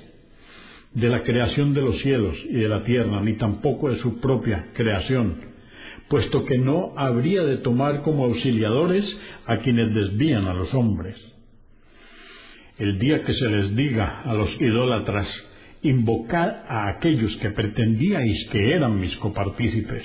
de 0.94 1.10
la 1.10 1.22
creación 1.22 1.74
de 1.74 1.82
los 1.82 2.00
cielos 2.00 2.34
y 2.48 2.54
de 2.54 2.68
la 2.70 2.82
tierra, 2.84 3.20
ni 3.20 3.34
tampoco 3.34 3.90
de 3.90 3.98
su 3.98 4.20
propia 4.20 4.70
creación, 4.72 5.42
puesto 6.08 6.46
que 6.46 6.56
no 6.56 6.94
habría 6.96 7.42
de 7.42 7.58
tomar 7.58 8.00
como 8.00 8.24
auxiliadores 8.24 9.04
a 9.44 9.58
quienes 9.58 9.94
desvían 9.94 10.46
a 10.46 10.54
los 10.54 10.72
hombres. 10.72 11.35
El 12.78 12.98
día 12.98 13.22
que 13.24 13.32
se 13.32 13.48
les 13.48 13.74
diga 13.74 14.20
a 14.22 14.34
los 14.34 14.50
idólatras, 14.60 15.26
invocad 15.82 16.48
a 16.68 16.88
aquellos 16.88 17.34
que 17.38 17.50
pretendíais 17.50 18.48
que 18.50 18.74
eran 18.74 19.00
mis 19.00 19.16
copartícipes. 19.16 20.04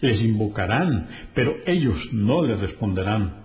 Les 0.00 0.20
invocarán, 0.20 1.08
pero 1.34 1.54
ellos 1.66 1.96
no 2.12 2.44
les 2.44 2.58
responderán. 2.58 3.44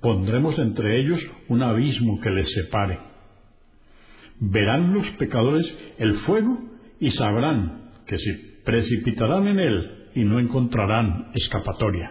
Pondremos 0.00 0.58
entre 0.58 1.00
ellos 1.00 1.20
un 1.48 1.62
abismo 1.62 2.20
que 2.20 2.30
les 2.30 2.50
separe. 2.52 2.98
Verán 4.40 4.92
los 4.94 5.06
pecadores 5.18 5.66
el 5.98 6.14
fuego 6.20 6.58
y 6.98 7.12
sabrán 7.12 7.90
que 8.06 8.18
se 8.18 8.62
precipitarán 8.64 9.46
en 9.46 9.60
él 9.60 9.90
y 10.16 10.24
no 10.24 10.40
encontrarán 10.40 11.30
escapatoria. 11.34 12.10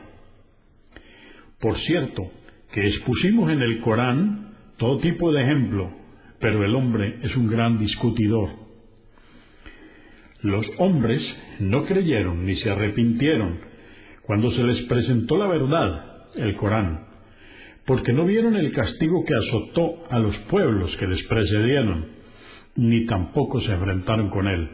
Por 1.60 1.78
cierto, 1.80 2.32
que 2.72 2.88
expusimos 2.88 3.52
en 3.52 3.62
el 3.62 3.80
Corán 3.82 4.49
todo 4.80 4.98
tipo 5.00 5.32
de 5.32 5.44
ejemplo, 5.44 5.92
pero 6.40 6.66
el 6.66 6.74
hombre 6.74 7.20
es 7.22 7.36
un 7.36 7.48
gran 7.48 7.78
discutidor. 7.78 8.50
Los 10.42 10.66
hombres 10.78 11.22
no 11.60 11.86
creyeron 11.86 12.46
ni 12.46 12.56
se 12.56 12.72
arrepintieron 12.72 13.60
cuando 14.24 14.52
se 14.52 14.64
les 14.64 14.86
presentó 14.88 15.38
la 15.38 15.48
verdad, 15.48 16.06
el 16.36 16.56
Corán, 16.56 17.08
porque 17.86 18.14
no 18.14 18.26
vieron 18.26 18.56
el 18.56 18.72
castigo 18.72 19.26
que 19.26 19.36
azotó 19.36 20.06
a 20.10 20.20
los 20.20 20.38
pueblos 20.50 20.96
que 20.98 21.08
les 21.08 21.22
precedieron, 21.24 22.06
ni 22.76 23.06
tampoco 23.06 23.60
se 23.62 23.74
enfrentaron 23.74 24.30
con 24.30 24.48
él. 24.48 24.70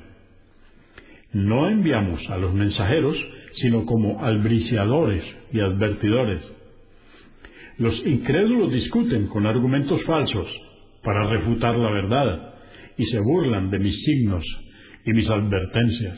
No 1.33 1.67
enviamos 1.67 2.29
a 2.29 2.37
los 2.37 2.53
mensajeros, 2.53 3.17
sino 3.53 3.85
como 3.85 4.23
albriciadores 4.23 5.23
y 5.51 5.61
advertidores. 5.61 6.41
Los 7.77 8.05
incrédulos 8.05 8.71
discuten 8.71 9.27
con 9.27 9.45
argumentos 9.45 10.01
falsos 10.03 10.47
para 11.03 11.27
refutar 11.29 11.75
la 11.75 11.91
verdad 11.91 12.53
y 12.97 13.05
se 13.05 13.19
burlan 13.19 13.69
de 13.69 13.79
mis 13.79 14.01
signos 14.03 14.45
y 15.05 15.11
mis 15.11 15.29
advertencias. 15.29 16.17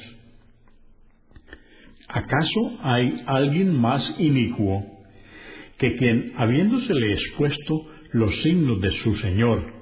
¿Acaso 2.08 2.78
hay 2.84 3.22
alguien 3.26 3.76
más 3.76 4.04
inicuo 4.20 4.86
que 5.78 5.96
quien, 5.98 6.34
habiéndosele 6.38 7.14
expuesto 7.14 7.88
los 8.14 8.34
signos 8.44 8.80
de 8.80 8.92
su 9.04 9.16
Señor, 9.16 9.74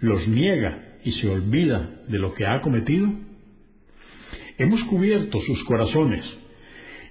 los 0.00 0.28
niega 0.28 0.98
y 1.04 1.12
se 1.12 1.28
olvida 1.28 2.02
de 2.08 2.18
lo 2.18 2.34
que 2.34 2.46
ha 2.46 2.60
cometido? 2.60 3.10
Hemos 4.58 4.84
cubierto 4.84 5.40
sus 5.40 5.64
corazones 5.64 6.24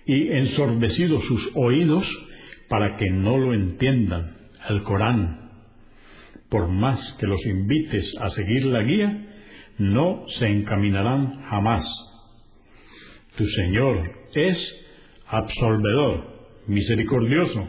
y 0.06 0.28
ensordecido 0.30 1.22
sus 1.22 1.50
oídos 1.56 2.08
para 2.72 2.96
que 2.96 3.10
no 3.10 3.38
lo 3.38 3.54
entiendan, 3.54 4.38
el 4.70 4.82
Corán. 4.84 5.52
Por 6.50 6.70
más 6.70 6.98
que 7.20 7.28
los 7.28 7.46
invites 7.46 8.06
a 8.22 8.30
seguir 8.30 8.66
la 8.68 8.82
guía, 8.82 9.28
no 9.78 10.24
se 10.40 10.48
encaminarán 10.48 11.42
jamás. 11.50 11.84
Tu 13.36 13.46
Señor 13.46 14.10
es 14.34 14.58
absolvedor, 15.28 16.48
misericordioso. 16.68 17.68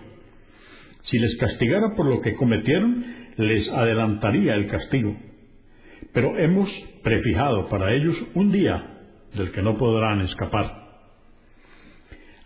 Si 1.10 1.18
les 1.18 1.36
castigara 1.36 1.96
por 1.96 2.06
lo 2.06 2.20
que 2.20 2.36
cometieron, 2.36 3.04
les 3.38 3.68
adelantaría 3.70 4.54
el 4.54 4.68
castigo. 4.68 5.16
Pero 6.12 6.38
hemos 6.38 6.70
prefijado 7.02 7.68
para 7.68 7.92
ellos 7.92 8.16
un 8.34 8.52
día 8.52 9.00
del 9.34 9.50
que 9.50 9.62
no 9.62 9.76
podrán 9.76 10.20
escapar. 10.20 10.80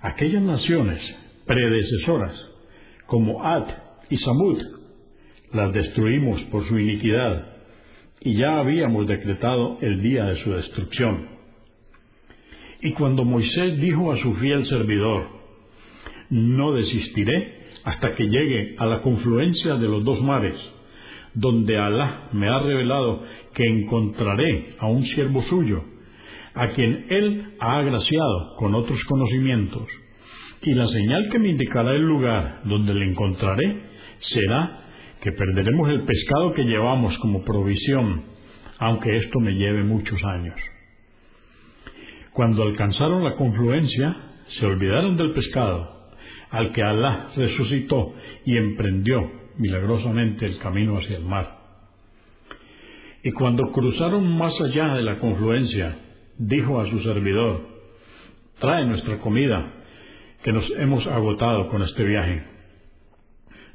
Aquellas 0.01 0.43
naciones 0.43 1.26
predecesoras, 1.47 2.35
como 3.07 3.45
Ad 3.45 3.69
y 4.11 4.17
Samud, 4.19 4.59
las 5.53 5.73
destruimos 5.73 6.41
por 6.45 6.67
su 6.69 6.79
iniquidad, 6.79 7.57
y 8.21 8.37
ya 8.37 8.59
habíamos 8.59 9.07
decretado 9.07 9.79
el 9.81 10.03
día 10.03 10.25
de 10.25 10.43
su 10.43 10.53
destrucción. 10.53 11.29
Y 12.83 12.93
cuando 12.93 13.25
Moisés 13.25 13.81
dijo 13.81 14.13
a 14.13 14.19
su 14.19 14.35
fiel 14.35 14.67
servidor, 14.67 15.29
no 16.31 16.73
desistiré 16.73 17.57
hasta 17.85 18.15
que 18.15 18.25
llegue 18.25 18.75
a 18.79 18.87
la 18.87 19.01
confluencia 19.01 19.77
de 19.77 19.89
los 19.89 20.05
dos 20.05 20.21
mares, 20.23 20.57
donde 21.35 21.79
Alá 21.79 22.29
me 22.33 22.49
ha 22.49 22.59
revelado 22.59 23.23
que 23.55 23.65
encontraré 23.65 24.75
a 24.79 24.87
un 24.87 25.05
siervo 25.05 25.43
suyo, 25.43 25.85
a 26.55 26.69
quien 26.71 27.07
él 27.11 27.55
ha 27.61 27.79
agraciado 27.79 28.57
con 28.57 28.75
otros 28.75 28.99
conocimientos, 29.05 29.87
y 30.63 30.75
la 30.75 30.87
señal 30.89 31.29
que 31.31 31.39
me 31.39 31.49
indicará 31.49 31.93
el 31.93 32.03
lugar 32.03 32.61
donde 32.65 32.95
le 32.95 33.11
encontraré 33.11 33.83
será 34.21 34.81
que 35.21 35.33
perderemos 35.33 35.89
el 35.91 36.03
pescado 36.03 36.55
que 36.55 36.65
llevamos 36.65 37.17
como 37.19 37.45
provisión, 37.45 38.23
aunque 38.79 39.17
esto 39.17 39.41
me 39.41 39.53
lleve 39.53 39.83
muchos 39.85 40.23
años. 40.25 40.55
Cuando 42.33 42.63
alcanzaron 42.63 43.25
la 43.25 43.35
confluencia, 43.35 44.17
se 44.59 44.67
olvidaron 44.67 45.17
del 45.17 45.33
pescado, 45.33 46.11
al 46.51 46.73
que 46.73 46.83
Alá 46.83 47.29
resucitó 47.35 48.15
y 48.45 48.57
emprendió 48.57 49.31
milagrosamente 49.59 50.47
el 50.47 50.59
camino 50.59 50.99
hacia 50.99 51.17
el 51.17 51.25
mar. 51.25 51.57
Y 53.23 53.33
cuando 53.33 53.73
cruzaron 53.73 54.37
más 54.37 54.53
allá 54.61 54.95
de 54.95 55.03
la 55.03 55.19
confluencia, 55.19 55.97
dijo 56.39 56.81
a 56.81 56.89
su 56.89 57.01
servidor, 57.03 57.67
trae 58.61 58.85
nuestra 58.87 59.19
comida, 59.19 59.73
que 60.47 60.53
nos 60.53 60.71
hemos 60.79 61.05
agotado 61.09 61.67
con 61.67 61.83
este 61.83 62.05
viaje. 62.05 62.41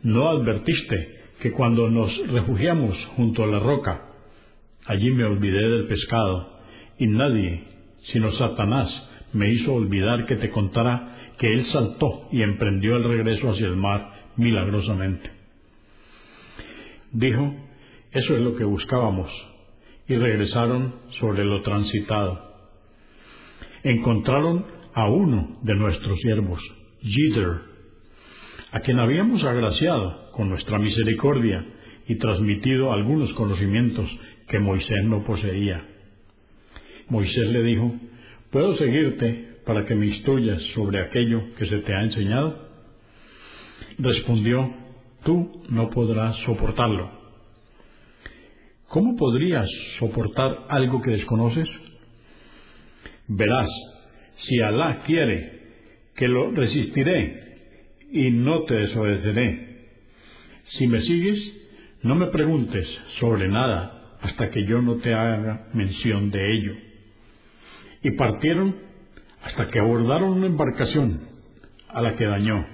¿No 0.03 0.29
advertiste 0.29 1.19
que 1.41 1.51
cuando 1.51 1.89
nos 1.89 2.10
refugiamos 2.29 2.95
junto 3.17 3.43
a 3.43 3.47
la 3.47 3.60
roca, 3.60 4.03
allí 4.86 5.12
me 5.12 5.25
olvidé 5.25 5.67
del 5.67 5.88
pescado, 5.88 6.62
y 6.97 7.07
nadie, 7.07 7.65
sino 8.13 8.31
Satanás, 8.38 8.89
me 9.34 9.51
hizo 9.51 9.73
olvidar 9.73 10.25
que 10.27 10.38
te 10.38 10.49
contara 10.49 11.34
que 11.38 11.51
él 11.53 11.65
saltó 11.73 12.29
y 12.31 12.41
emprendió 12.41 12.95
el 12.95 13.03
regreso 13.03 13.49
hacia 13.49 13.67
el 13.67 13.75
mar 13.75 14.10
milagrosamente. 14.38 15.29
Dijo, 17.12 17.53
eso 18.13 18.34
es 18.34 18.41
lo 18.41 18.55
que 18.55 18.63
buscábamos, 18.63 19.29
y 20.07 20.15
regresaron 20.15 20.95
sobre 21.19 21.43
lo 21.43 21.63
transitado 21.63 22.49
encontraron 23.84 24.65
a 24.93 25.10
uno 25.10 25.60
de 25.62 25.75
nuestros 25.75 26.19
siervos, 26.19 26.60
Jitter, 27.01 27.62
a 28.71 28.80
quien 28.80 28.99
habíamos 28.99 29.43
agraciado 29.43 30.32
con 30.32 30.49
nuestra 30.49 30.80
misericordia 30.80 31.65
y 32.08 32.15
transmitido 32.15 32.91
algunos 32.91 33.34
conocimientos 33.34 34.10
que 34.47 34.60
Moisés 34.60 35.04
no 35.06 35.23
poseía. 35.23 35.86
Moisés 37.10 37.47
le 37.49 37.63
dijo, 37.63 37.93
¿puedo 38.51 38.77
seguirte 38.77 39.60
para 39.65 39.86
que 39.86 39.95
me 39.95 40.08
instruyas 40.08 40.62
sobre 40.73 41.01
aquello 41.01 41.41
que 41.58 41.65
se 41.65 41.77
te 41.80 41.93
ha 41.93 42.04
enseñado? 42.04 42.69
Respondió, 43.97 44.73
tú 45.23 45.63
no 45.69 45.89
podrás 45.89 46.36
soportarlo. 46.45 47.12
¿Cómo 48.88 49.15
podrías 49.15 49.67
soportar 49.99 50.65
algo 50.69 51.01
que 51.01 51.12
desconoces? 51.12 51.69
Verás, 53.27 53.69
si 54.43 54.60
Alá 54.62 55.04
quiere, 55.06 55.62
que 56.15 56.27
lo 56.27 56.51
resistiré 56.51 57.41
y 58.12 58.32
no 58.32 58.63
te 58.63 58.75
desobedeceré. 58.75 59.88
Si 60.77 60.88
me 60.88 61.01
sigues, 61.01 61.39
no 62.04 62.15
me 62.15 62.27
preguntes 62.27 62.88
sobre 63.19 63.47
nada 63.47 64.17
hasta 64.21 64.49
que 64.51 64.65
yo 64.65 64.82
no 64.82 64.97
te 64.97 65.13
haga 65.13 65.67
mención 65.73 66.32
de 66.32 66.54
ello. 66.54 66.73
Y 68.04 68.12
partieron 68.12 68.75
hasta 69.43 69.67
que 69.69 69.80
abordaron 69.80 70.32
una 70.34 70.47
embarcación 70.47 71.21
a 71.89 72.01
la 72.01 72.15
que 72.15 72.25
dañó. 72.25 72.65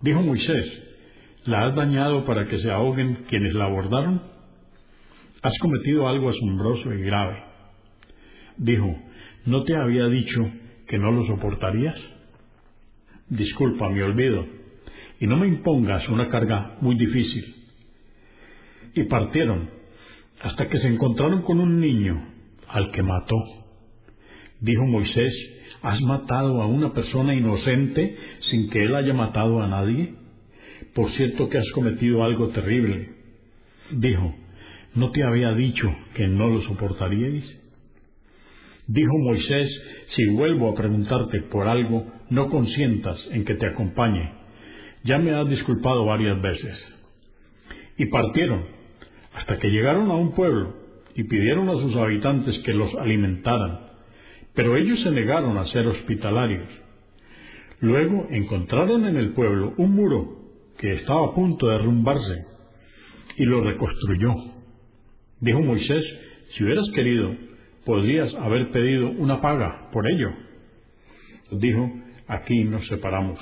Dijo 0.00 0.22
Moisés, 0.22 0.82
¿la 1.44 1.66
has 1.66 1.74
dañado 1.74 2.24
para 2.24 2.46
que 2.48 2.58
se 2.58 2.70
ahoguen 2.70 3.24
quienes 3.28 3.54
la 3.54 3.66
abordaron? 3.66 4.22
Has 5.42 5.58
cometido 5.58 6.08
algo 6.08 6.30
asombroso 6.30 6.92
y 6.92 7.02
grave. 7.02 7.42
Dijo, 8.56 8.94
¿No 9.46 9.64
te 9.64 9.74
había 9.74 10.06
dicho 10.06 10.50
que 10.86 10.98
no 10.98 11.10
lo 11.12 11.26
soportarías? 11.26 11.96
Disculpa 13.28 13.88
mi 13.88 14.00
olvido, 14.00 14.44
y 15.18 15.26
no 15.26 15.36
me 15.36 15.46
impongas 15.46 16.08
una 16.08 16.28
carga 16.28 16.76
muy 16.80 16.96
difícil. 16.96 17.54
Y 18.94 19.04
partieron 19.04 19.70
hasta 20.42 20.68
que 20.68 20.78
se 20.78 20.88
encontraron 20.88 21.42
con 21.42 21.60
un 21.60 21.80
niño 21.80 22.22
al 22.68 22.90
que 22.92 23.02
mató. 23.02 23.36
Dijo 24.60 24.84
Moisés, 24.84 25.32
¿has 25.82 26.00
matado 26.02 26.60
a 26.60 26.66
una 26.66 26.92
persona 26.92 27.34
inocente 27.34 28.16
sin 28.50 28.68
que 28.68 28.84
él 28.84 28.94
haya 28.94 29.14
matado 29.14 29.62
a 29.62 29.68
nadie? 29.68 30.14
Por 30.94 31.10
cierto 31.12 31.48
que 31.48 31.58
has 31.58 31.70
cometido 31.72 32.24
algo 32.24 32.48
terrible. 32.48 33.10
Dijo, 33.92 34.34
¿no 34.94 35.10
te 35.12 35.22
había 35.22 35.52
dicho 35.54 35.94
que 36.14 36.26
no 36.26 36.48
lo 36.48 36.62
soportaríais? 36.62 37.69
Dijo 38.92 39.16
Moisés, 39.18 39.70
si 40.16 40.26
vuelvo 40.30 40.68
a 40.68 40.74
preguntarte 40.74 41.42
por 41.42 41.68
algo, 41.68 42.12
no 42.28 42.48
consientas 42.48 43.16
en 43.30 43.44
que 43.44 43.54
te 43.54 43.66
acompañe. 43.66 44.32
Ya 45.04 45.16
me 45.18 45.32
has 45.32 45.48
disculpado 45.48 46.06
varias 46.06 46.42
veces. 46.42 46.76
Y 47.96 48.06
partieron, 48.06 48.64
hasta 49.32 49.58
que 49.60 49.68
llegaron 49.68 50.10
a 50.10 50.16
un 50.16 50.32
pueblo, 50.34 50.74
y 51.14 51.22
pidieron 51.22 51.68
a 51.68 51.74
sus 51.74 51.94
habitantes 51.94 52.58
que 52.64 52.72
los 52.72 52.92
alimentaran. 52.96 53.78
Pero 54.56 54.76
ellos 54.76 54.98
se 55.04 55.12
negaron 55.12 55.56
a 55.56 55.68
ser 55.68 55.86
hospitalarios. 55.86 56.68
Luego 57.78 58.26
encontraron 58.30 59.04
en 59.04 59.16
el 59.18 59.34
pueblo 59.34 59.72
un 59.76 59.94
muro 59.94 60.36
que 60.78 60.94
estaba 60.94 61.28
a 61.28 61.34
punto 61.34 61.68
de 61.68 61.78
derrumbarse 61.78 62.44
y 63.36 63.44
lo 63.44 63.60
reconstruyó. 63.60 64.34
Dijo 65.38 65.60
Moisés, 65.60 66.04
si 66.56 66.64
hubieras 66.64 66.90
querido, 66.92 67.49
podrías 67.84 68.34
haber 68.34 68.70
pedido 68.70 69.10
una 69.10 69.40
paga 69.40 69.90
por 69.92 70.10
ello. 70.10 70.30
Dijo, 71.52 71.90
aquí 72.28 72.64
nos 72.64 72.86
separamos, 72.88 73.38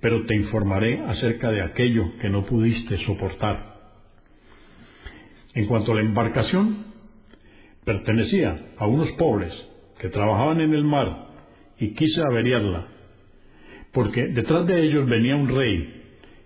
pero 0.00 0.24
te 0.26 0.34
informaré 0.36 1.00
acerca 1.00 1.50
de 1.50 1.62
aquello 1.62 2.04
que 2.20 2.28
no 2.28 2.44
pudiste 2.44 2.98
soportar. 3.06 3.74
En 5.54 5.66
cuanto 5.66 5.92
a 5.92 5.94
la 5.96 6.00
embarcación, 6.02 6.84
pertenecía 7.84 8.58
a 8.78 8.86
unos 8.86 9.10
pobres 9.12 9.52
que 10.00 10.08
trabajaban 10.08 10.60
en 10.60 10.74
el 10.74 10.84
mar 10.84 11.28
y 11.78 11.94
quise 11.94 12.20
averiarla, 12.20 12.88
porque 13.92 14.26
detrás 14.28 14.66
de 14.66 14.82
ellos 14.82 15.08
venía 15.08 15.36
un 15.36 15.48
rey 15.48 16.02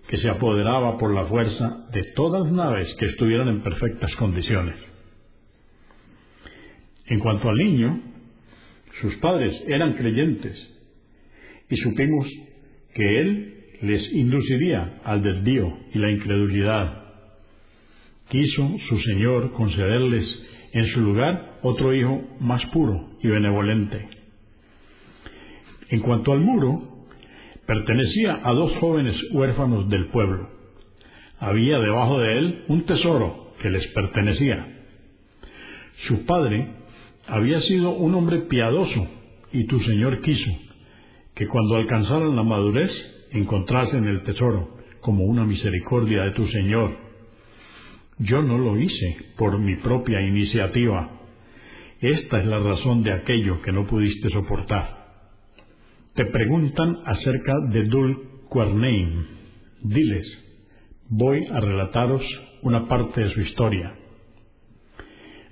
que 0.07 0.17
se 0.17 0.29
apoderaba 0.29 0.97
por 0.97 1.13
la 1.13 1.25
fuerza 1.25 1.85
de 1.91 2.03
todas 2.15 2.43
las 2.43 2.51
naves 2.51 2.95
que 2.99 3.07
estuvieran 3.07 3.47
en 3.47 3.61
perfectas 3.61 4.15
condiciones. 4.15 4.75
En 7.09 7.19
cuanto 7.19 7.49
al 7.49 7.57
niño, 7.57 8.01
sus 9.01 9.15
padres 9.17 9.53
eran 9.67 9.93
creyentes 9.93 10.55
y 11.69 11.75
supimos 11.77 12.27
que 12.93 13.21
él 13.21 13.55
les 13.81 14.13
induciría 14.13 14.99
al 15.03 15.21
desvío 15.21 15.77
y 15.93 15.99
la 15.99 16.11
incredulidad. 16.11 17.03
Quiso 18.29 18.77
su 18.89 18.99
Señor 18.99 19.51
concederles 19.53 20.25
en 20.73 20.87
su 20.87 21.01
lugar 21.01 21.57
otro 21.63 21.93
hijo 21.95 22.21
más 22.39 22.63
puro 22.67 23.09
y 23.23 23.27
benevolente. 23.27 24.07
En 25.89 26.01
cuanto 26.01 26.33
al 26.33 26.41
muro, 26.41 27.07
pertenecía 27.65 28.39
a 28.43 28.53
dos 28.53 28.75
jóvenes 28.77 29.15
huérfanos 29.31 29.89
del 29.89 30.07
pueblo. 30.09 30.49
Había 31.39 31.79
debajo 31.79 32.19
de 32.19 32.37
él 32.37 32.65
un 32.67 32.85
tesoro 32.85 33.53
que 33.61 33.69
les 33.69 33.87
pertenecía. 33.87 34.67
Su 36.07 36.25
padre 36.25 36.78
había 37.29 37.61
sido 37.61 37.91
un 37.91 38.15
hombre 38.15 38.39
piadoso 38.41 39.07
y 39.51 39.65
tu 39.65 39.79
Señor 39.81 40.21
quiso 40.21 40.51
que 41.35 41.47
cuando 41.47 41.75
alcanzaran 41.75 42.35
la 42.35 42.43
madurez 42.43 42.91
encontrasen 43.31 44.05
el 44.05 44.23
tesoro 44.23 44.77
como 45.01 45.23
una 45.23 45.45
misericordia 45.45 46.23
de 46.23 46.31
tu 46.31 46.45
Señor. 46.47 46.97
Yo 48.17 48.41
no 48.41 48.57
lo 48.57 48.77
hice 48.77 49.17
por 49.37 49.57
mi 49.59 49.77
propia 49.77 50.21
iniciativa. 50.21 51.09
Esta 52.01 52.39
es 52.39 52.45
la 52.47 52.59
razón 52.59 53.03
de 53.03 53.13
aquello 53.13 53.61
que 53.61 53.71
no 53.71 53.87
pudiste 53.87 54.29
soportar. 54.29 54.99
Te 56.15 56.25
preguntan 56.25 56.97
acerca 57.05 57.53
de 57.71 57.85
Dul 57.85 58.17
Quarnein. 58.49 59.25
Diles, 59.83 60.27
voy 61.07 61.45
a 61.45 61.59
relataros 61.59 62.21
una 62.61 62.87
parte 62.87 63.21
de 63.21 63.29
su 63.29 63.41
historia. 63.41 63.98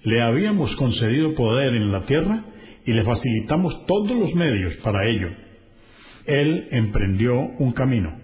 Le 0.07 0.21
habíamos 0.21 0.73
concedido 0.77 1.35
poder 1.35 1.75
en 1.75 1.91
la 1.91 2.05
tierra 2.05 2.41
y 2.85 2.93
le 2.93 3.03
facilitamos 3.03 3.85
todos 3.87 4.11
los 4.11 4.33
medios 4.35 4.73
para 4.77 5.05
ello. 5.05 5.27
Él 6.25 6.69
emprendió 6.71 7.37
un 7.37 7.73
camino 7.73 8.17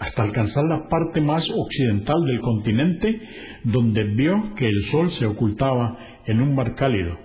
hasta 0.00 0.24
alcanzar 0.24 0.64
la 0.64 0.88
parte 0.88 1.20
más 1.20 1.44
occidental 1.54 2.24
del 2.24 2.40
continente, 2.40 3.20
donde 3.62 4.02
vio 4.02 4.52
que 4.56 4.66
el 4.66 4.90
sol 4.90 5.12
se 5.20 5.26
ocultaba 5.26 5.96
en 6.26 6.40
un 6.40 6.56
mar 6.56 6.74
cálido, 6.74 7.16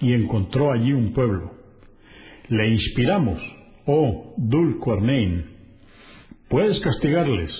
y 0.00 0.14
encontró 0.14 0.72
allí 0.72 0.92
un 0.92 1.12
pueblo. 1.12 1.52
Le 2.48 2.68
inspiramos, 2.70 3.40
oh 3.86 4.34
Dul 4.38 4.78
Quarnein, 4.78 5.44
puedes 6.48 6.80
castigarles 6.80 7.52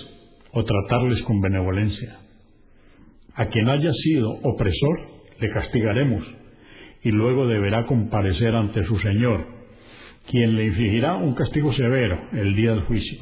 o 0.51 0.65
tratarles 0.65 1.21
con 1.21 1.39
benevolencia. 1.39 2.16
A 3.37 3.45
quien 3.45 3.69
haya 3.69 3.93
sido 3.93 4.31
opresor, 4.31 4.99
le 5.39 5.51
castigaremos, 5.51 6.25
y 7.03 7.11
luego 7.11 7.45
deberá 7.45 7.85
comparecer 7.85 8.55
ante 8.55 8.83
su 8.83 8.97
Señor, 8.97 9.45
quien 10.29 10.55
le 10.55 10.65
infligirá 10.65 11.15
un 11.15 11.35
castigo 11.35 11.71
severo 11.73 12.19
el 12.33 12.55
día 12.55 12.71
del 12.71 12.81
juicio. 12.81 13.19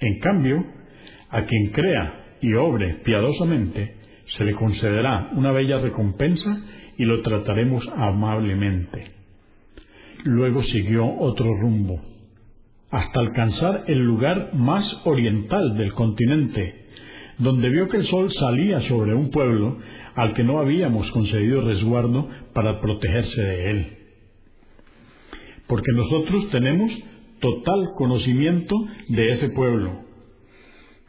En 0.00 0.18
cambio, 0.20 0.64
a 1.28 1.44
quien 1.44 1.70
crea 1.72 2.36
y 2.40 2.54
obre 2.54 2.94
piadosamente, 3.04 3.96
se 4.38 4.44
le 4.44 4.54
concederá 4.54 5.28
una 5.32 5.52
bella 5.52 5.78
recompensa 5.78 6.64
y 6.96 7.04
lo 7.04 7.20
trataremos 7.20 7.86
amablemente. 7.94 9.12
Luego 10.24 10.62
siguió 10.64 11.06
otro 11.18 11.46
rumbo, 11.60 12.00
hasta 12.90 13.20
alcanzar 13.20 13.84
el 13.86 13.98
lugar 13.98 14.54
más 14.54 14.84
oriental 15.04 15.76
del 15.76 15.92
continente, 15.92 16.79
donde 17.40 17.70
vio 17.70 17.88
que 17.88 17.96
el 17.96 18.06
sol 18.06 18.30
salía 18.38 18.86
sobre 18.88 19.14
un 19.14 19.30
pueblo 19.30 19.78
al 20.14 20.34
que 20.34 20.44
no 20.44 20.60
habíamos 20.60 21.10
concedido 21.10 21.62
resguardo 21.62 22.28
para 22.52 22.80
protegerse 22.80 23.40
de 23.40 23.70
él. 23.70 23.86
Porque 25.66 25.92
nosotros 25.92 26.50
tenemos 26.50 26.92
total 27.40 27.92
conocimiento 27.96 28.76
de 29.08 29.32
ese 29.32 29.48
pueblo. 29.50 30.02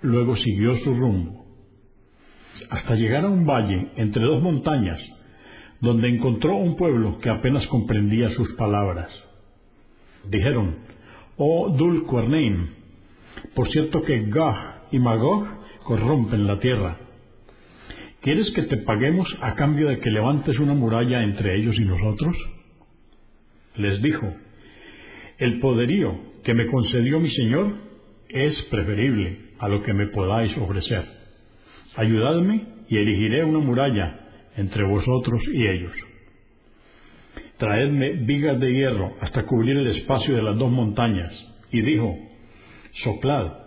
Luego 0.02 0.36
siguió 0.38 0.78
su 0.80 0.94
rumbo, 0.94 1.46
hasta 2.70 2.96
llegar 2.96 3.26
a 3.26 3.30
un 3.30 3.46
valle 3.46 3.89
entre 3.98 4.24
dos 4.24 4.41
montañas, 4.41 5.00
donde 5.82 6.08
encontró 6.08 6.56
un 6.56 6.78
pueblo 6.78 7.20
que 7.20 7.30
apenas 7.30 7.67
comprendía 7.67 8.30
sus 8.30 8.54
palabras. 8.54 9.10
Dijeron, 10.30 10.78
oh 11.38 11.70
Dul 11.70 12.06
por 13.56 13.70
cierto 13.70 14.04
que 14.04 14.26
Gah 14.30 14.84
y 14.91 15.00
Magog 15.00 15.61
corrompen 15.84 16.48
la 16.48 16.60
tierra. 16.60 16.98
¿Quieres 18.22 18.52
que 18.52 18.63
te 18.63 18.78
paguemos 18.78 19.28
a 19.41 19.56
cambio 19.56 19.88
de 19.88 20.00
que 20.00 20.12
levantes 20.12 20.60
una 20.60 20.74
muralla 20.74 21.24
entre 21.24 21.56
ellos 21.56 21.76
y 21.78 21.86
nosotros? 21.86 22.36
Les 23.76 24.02
dijo, 24.02 24.32
el 25.39 25.60
poderío 25.60 26.20
que 26.44 26.54
me 26.54 26.67
concedió 26.67 27.20
mi 27.20 27.32
Señor 27.32 27.74
es 28.30 28.62
preferible 28.70 29.52
a 29.60 29.67
lo 29.67 29.82
que 29.82 29.94
me 29.94 30.08
podáis 30.08 30.56
ofrecer. 30.58 31.04
Ayudadme 31.96 32.65
y 32.88 32.98
erigiré 32.98 33.44
una 33.44 33.60
muralla 33.60 34.20
entre 34.56 34.84
vosotros 34.86 35.41
y 35.52 35.67
ellos. 35.67 35.94
Traedme 37.58 38.12
vigas 38.26 38.60
de 38.60 38.74
hierro 38.74 39.15
hasta 39.22 39.46
cubrir 39.46 39.78
el 39.78 39.88
espacio 39.88 40.36
de 40.36 40.44
las 40.44 40.58
dos 40.58 40.72
montañas. 40.72 41.32
Y 41.72 41.82
dijo, 41.82 42.17
soplad 43.04 43.61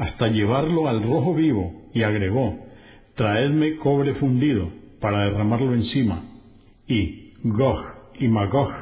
hasta 0.00 0.28
llevarlo 0.28 0.88
al 0.88 1.02
rojo 1.02 1.34
vivo, 1.34 1.90
y 1.92 2.02
agregó, 2.02 2.58
traedme 3.16 3.76
cobre 3.76 4.14
fundido 4.14 4.72
para 4.98 5.26
derramarlo 5.26 5.74
encima. 5.74 6.24
Y 6.88 7.34
Gog 7.44 7.84
y 8.18 8.26
Magog 8.26 8.72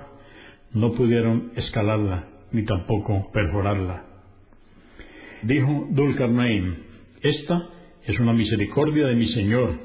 no 0.75 0.93
pudieron 0.93 1.51
escalarla 1.57 2.29
ni 2.53 2.65
tampoco 2.65 3.33
perforarla. 3.33 4.05
Dijo 5.43 5.89
Dulcarnaim, 5.91 6.77
esta 7.21 7.69
es 8.05 8.21
una 8.21 8.33
misericordia 8.33 9.09
de 9.09 9.17
mi 9.17 9.27
Señor, 9.33 9.77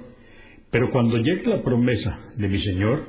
pero 0.70 0.92
cuando 0.92 1.18
llegue 1.18 1.48
la 1.48 1.64
promesa 1.64 2.20
de 2.38 2.48
mi 2.48 2.62
Señor, 2.62 3.08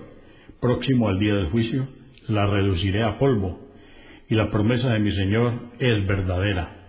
próximo 0.63 1.09
al 1.09 1.19
día 1.19 1.35
del 1.35 1.51
juicio, 1.51 1.89
la 2.29 2.47
reduciré 2.47 3.03
a 3.03 3.19
polvo, 3.19 3.61
y 4.31 4.35
la 4.35 4.51
promesa 4.51 4.95
de 4.95 5.01
mi 5.01 5.13
Señor 5.15 5.53
es 5.79 6.07
verdadera. 6.07 6.84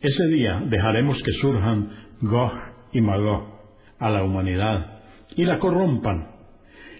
Ese 0.00 0.26
día 0.28 0.62
dejaremos 0.66 1.22
que 1.22 1.32
surjan 1.32 1.90
Gog 2.22 2.52
y 2.92 3.02
Magog 3.02 3.60
a 3.98 4.08
la 4.08 4.24
humanidad 4.24 5.02
y 5.36 5.44
la 5.44 5.58
corrompan. 5.58 6.26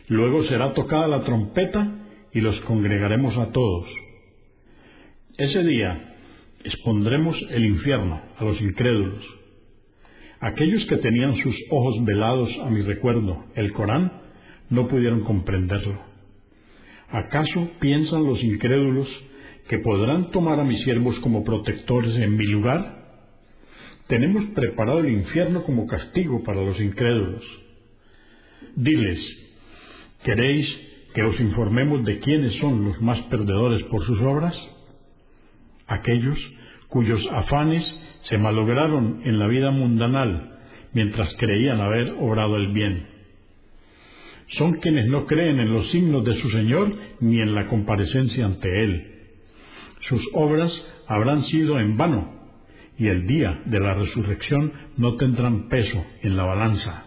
Luego 0.08 0.44
será 0.44 0.74
tocada 0.74 1.08
la 1.08 1.24
trompeta 1.24 1.96
y 2.32 2.42
los 2.42 2.60
congregaremos 2.62 3.38
a 3.38 3.52
todos. 3.52 3.88
Ese 5.38 5.62
día 5.62 6.14
expondremos 6.62 7.36
el 7.48 7.64
infierno 7.64 8.20
a 8.36 8.44
los 8.44 8.60
incrédulos. 8.60 9.24
Aquellos 10.40 10.84
que 10.86 10.98
tenían 10.98 11.36
sus 11.36 11.54
ojos 11.70 12.04
velados 12.04 12.50
a 12.62 12.68
mi 12.68 12.82
recuerdo, 12.82 13.44
el 13.54 13.72
Corán, 13.72 14.12
no 14.68 14.88
pudieron 14.88 15.22
comprenderlo. 15.22 15.98
¿Acaso 17.08 17.70
piensan 17.80 18.24
los 18.24 18.42
incrédulos 18.42 19.08
que 19.70 19.78
podrán 19.78 20.30
tomar 20.32 20.60
a 20.60 20.64
mis 20.64 20.82
siervos 20.82 21.18
como 21.20 21.44
protectores 21.44 22.14
en 22.16 22.36
mi 22.36 22.46
lugar? 22.46 23.00
tenemos 24.10 24.44
preparado 24.56 24.98
el 24.98 25.10
infierno 25.10 25.62
como 25.62 25.86
castigo 25.86 26.42
para 26.42 26.60
los 26.60 26.78
incrédulos. 26.80 27.44
Diles, 28.74 29.20
¿queréis 30.24 30.66
que 31.14 31.22
os 31.22 31.38
informemos 31.38 32.04
de 32.04 32.18
quiénes 32.18 32.54
son 32.56 32.84
los 32.84 33.00
más 33.00 33.20
perdedores 33.30 33.84
por 33.84 34.04
sus 34.04 34.20
obras? 34.20 34.54
Aquellos 35.86 36.36
cuyos 36.88 37.24
afanes 37.30 37.84
se 38.22 38.36
malograron 38.36 39.22
en 39.24 39.38
la 39.38 39.46
vida 39.46 39.70
mundanal 39.70 40.58
mientras 40.92 41.32
creían 41.36 41.80
haber 41.80 42.10
obrado 42.18 42.56
el 42.56 42.72
bien. 42.72 43.06
Son 44.58 44.72
quienes 44.80 45.06
no 45.06 45.26
creen 45.26 45.60
en 45.60 45.72
los 45.72 45.88
signos 45.92 46.24
de 46.24 46.34
su 46.42 46.50
Señor 46.50 46.92
ni 47.20 47.40
en 47.40 47.54
la 47.54 47.68
comparecencia 47.68 48.44
ante 48.44 48.68
Él. 48.82 49.19
Sus 50.08 50.22
obras 50.32 50.72
habrán 51.06 51.44
sido 51.44 51.78
en 51.78 51.96
vano 51.96 52.40
y 52.98 53.08
el 53.08 53.26
día 53.26 53.62
de 53.66 53.80
la 53.80 53.94
resurrección 53.94 54.72
no 54.96 55.16
tendrán 55.16 55.68
peso 55.68 56.04
en 56.22 56.36
la 56.36 56.44
balanza. 56.44 57.04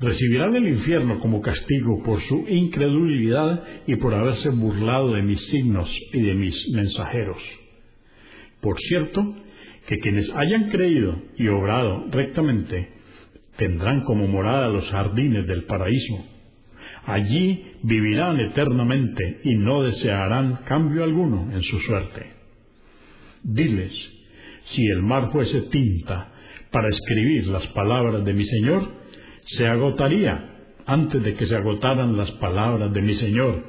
Recibirán 0.00 0.56
el 0.56 0.68
infierno 0.68 1.20
como 1.20 1.40
castigo 1.40 2.02
por 2.02 2.20
su 2.22 2.46
incredulidad 2.48 3.62
y 3.86 3.96
por 3.96 4.14
haberse 4.14 4.50
burlado 4.50 5.12
de 5.12 5.22
mis 5.22 5.40
signos 5.50 5.88
y 6.12 6.20
de 6.20 6.34
mis 6.34 6.54
mensajeros. 6.72 7.38
Por 8.60 8.78
cierto, 8.88 9.36
que 9.86 9.98
quienes 9.98 10.28
hayan 10.30 10.70
creído 10.70 11.16
y 11.36 11.48
obrado 11.48 12.06
rectamente 12.10 12.88
tendrán 13.56 14.02
como 14.02 14.26
morada 14.26 14.68
los 14.68 14.88
jardines 14.90 15.46
del 15.46 15.64
paraíso. 15.64 16.33
Allí 17.06 17.72
vivirán 17.82 18.40
eternamente 18.40 19.40
y 19.44 19.56
no 19.56 19.82
desearán 19.82 20.60
cambio 20.64 21.04
alguno 21.04 21.52
en 21.52 21.62
su 21.62 21.78
suerte. 21.80 22.32
Diles, 23.42 23.92
si 24.74 24.86
el 24.86 25.02
mar 25.02 25.30
fuese 25.30 25.62
tinta 25.70 26.32
para 26.70 26.88
escribir 26.88 27.46
las 27.48 27.66
palabras 27.68 28.24
de 28.24 28.32
mi 28.32 28.44
Señor, 28.44 28.88
se 29.56 29.66
agotaría 29.66 30.50
antes 30.86 31.22
de 31.22 31.34
que 31.34 31.46
se 31.46 31.56
agotaran 31.56 32.16
las 32.16 32.30
palabras 32.32 32.92
de 32.92 33.02
mi 33.02 33.14
Señor, 33.16 33.64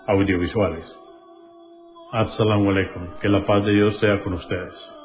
audiovisuales. 0.06 0.84
Alaikum. 2.12 3.18
Que 3.20 3.28
la 3.28 3.44
paz 3.44 3.64
de 3.64 3.72
Dios 3.72 3.98
sea 3.98 4.22
con 4.22 4.34
ustedes. 4.34 4.99